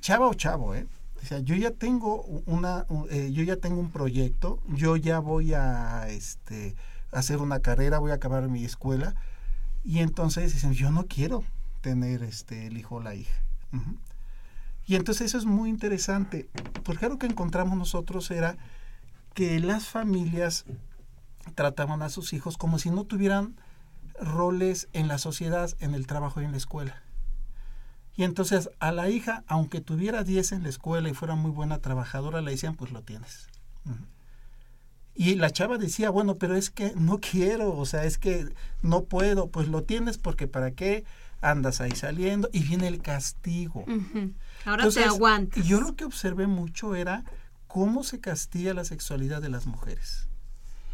[0.00, 0.86] chava o chavo, ¿eh?
[1.22, 5.52] O sea, yo ya tengo una, eh, yo ya tengo un proyecto, yo ya voy
[5.52, 6.76] a este,
[7.10, 9.14] hacer una carrera, voy a acabar mi escuela,
[9.84, 11.44] y entonces dicen, yo no quiero
[11.80, 13.42] tener este, el hijo o la hija.
[14.86, 16.48] Y entonces eso es muy interesante,
[16.84, 18.56] porque algo que encontramos nosotros era
[19.34, 20.64] que las familias
[21.54, 23.56] trataban a sus hijos como si no tuvieran
[24.20, 27.02] roles en la sociedad, en el trabajo y en la escuela.
[28.16, 31.78] Y entonces a la hija, aunque tuviera 10 en la escuela y fuera muy buena
[31.78, 33.48] trabajadora, le decían, pues lo tienes.
[35.20, 38.46] Y la chava decía, bueno, pero es que no quiero, o sea, es que
[38.82, 41.04] no puedo, pues lo tienes porque para qué
[41.40, 43.84] andas ahí saliendo y viene el castigo.
[44.64, 45.66] Ahora te aguantas.
[45.66, 47.24] Yo lo que observé mucho era
[47.66, 50.28] cómo se castiga la sexualidad de las mujeres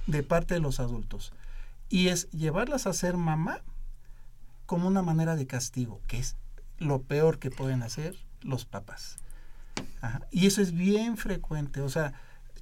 [0.07, 1.35] de parte de los adultos.
[1.91, 3.61] Y es llevarlas a ser mamá
[4.65, 6.37] como una manera de castigo, que es
[6.79, 9.19] lo peor que pueden hacer los papás.
[10.31, 12.15] Y eso es bien frecuente, o sea,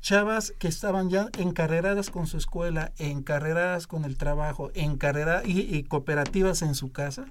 [0.03, 5.85] chavas que estaban ya encarreradas con su escuela, encarreradas con el trabajo, encarreradas y, y
[5.85, 7.27] cooperativas en su casa,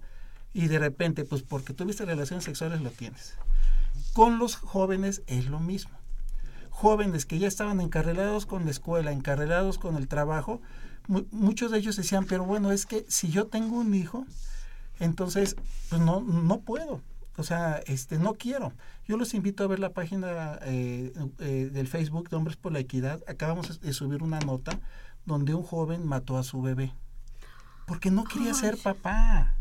[0.54, 3.36] y de repente, pues porque tuviste relaciones sexuales, lo tienes.
[4.14, 5.92] Con los jóvenes es lo mismo.
[6.70, 10.62] Jóvenes que ya estaban encarrerados con la escuela, encarrerados con el trabajo,
[11.32, 14.26] muchos de ellos decían, pero bueno, es que si yo tengo un hijo,
[15.00, 15.56] entonces,
[15.90, 17.02] pues no, no puedo.
[17.38, 18.74] O sea, este, no quiero.
[19.08, 22.80] Yo los invito a ver la página eh, eh, del Facebook de Hombres por la
[22.80, 23.22] Equidad.
[23.28, 24.80] Acabamos de subir una nota
[25.26, 26.94] donde un joven mató a su bebé.
[27.88, 29.56] Porque no quería ser papá.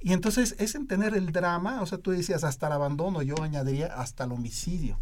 [0.00, 3.42] Y entonces es en tener el drama, o sea, tú decías hasta el abandono, yo
[3.42, 4.98] añadiría hasta el homicidio.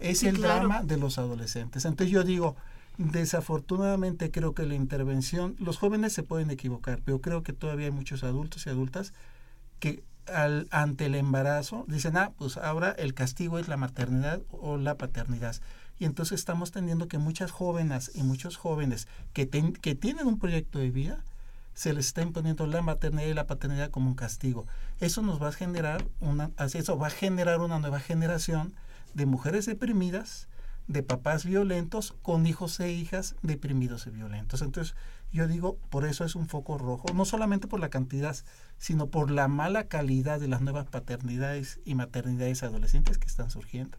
[0.00, 1.84] Es el drama de los adolescentes.
[1.84, 2.56] Entonces yo digo,
[2.98, 7.92] Desafortunadamente creo que la intervención, los jóvenes se pueden equivocar, pero creo que todavía hay
[7.92, 9.14] muchos adultos y adultas
[9.80, 14.76] que al, ante el embarazo dicen, ah, pues ahora el castigo es la maternidad o
[14.76, 15.56] la paternidad.
[15.98, 20.78] Y entonces estamos teniendo que muchas jóvenes y muchos jóvenes que, que tienen un proyecto
[20.78, 21.22] de vida,
[21.74, 24.66] se les está imponiendo la maternidad y la paternidad como un castigo.
[25.00, 28.74] Eso nos va a generar una, eso va a generar una nueva generación
[29.14, 30.48] de mujeres deprimidas,
[30.88, 34.62] de papás violentos con hijos e hijas deprimidos y violentos.
[34.62, 34.94] Entonces,
[35.32, 38.36] yo digo, por eso es un foco rojo, no solamente por la cantidad,
[38.78, 43.96] sino por la mala calidad de las nuevas paternidades y maternidades adolescentes que están surgiendo.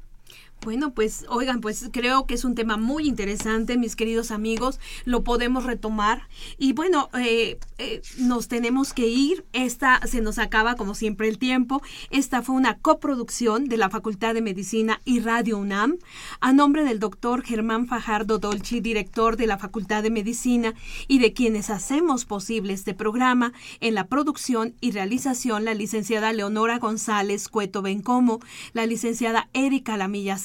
[0.63, 5.23] Bueno, pues oigan, pues creo que es un tema muy interesante, mis queridos amigos, lo
[5.25, 6.29] podemos retomar.
[6.57, 11.37] Y bueno, eh, eh, nos tenemos que ir, esta se nos acaba como siempre el
[11.37, 15.97] tiempo, esta fue una coproducción de la Facultad de Medicina y Radio UNAM,
[16.39, 20.75] a nombre del doctor Germán Fajardo Dolci, director de la Facultad de Medicina
[21.09, 23.51] y de quienes hacemos posible este programa,
[23.81, 28.39] en la producción y realización la licenciada Leonora González Cueto Bencomo,
[28.71, 30.37] la licenciada Erika Lamilla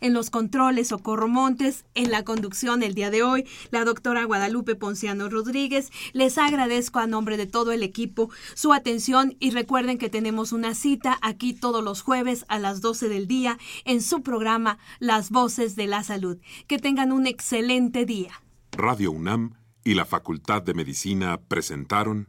[0.00, 4.74] En los controles Socorro Montes, en la conducción el día de hoy, la doctora Guadalupe
[4.74, 5.92] Ponciano Rodríguez.
[6.12, 10.74] Les agradezco a nombre de todo el equipo su atención y recuerden que tenemos una
[10.74, 15.76] cita aquí todos los jueves a las 12 del día en su programa Las Voces
[15.76, 16.38] de la Salud.
[16.66, 18.42] Que tengan un excelente día.
[18.72, 22.28] Radio UNAM y la Facultad de Medicina presentaron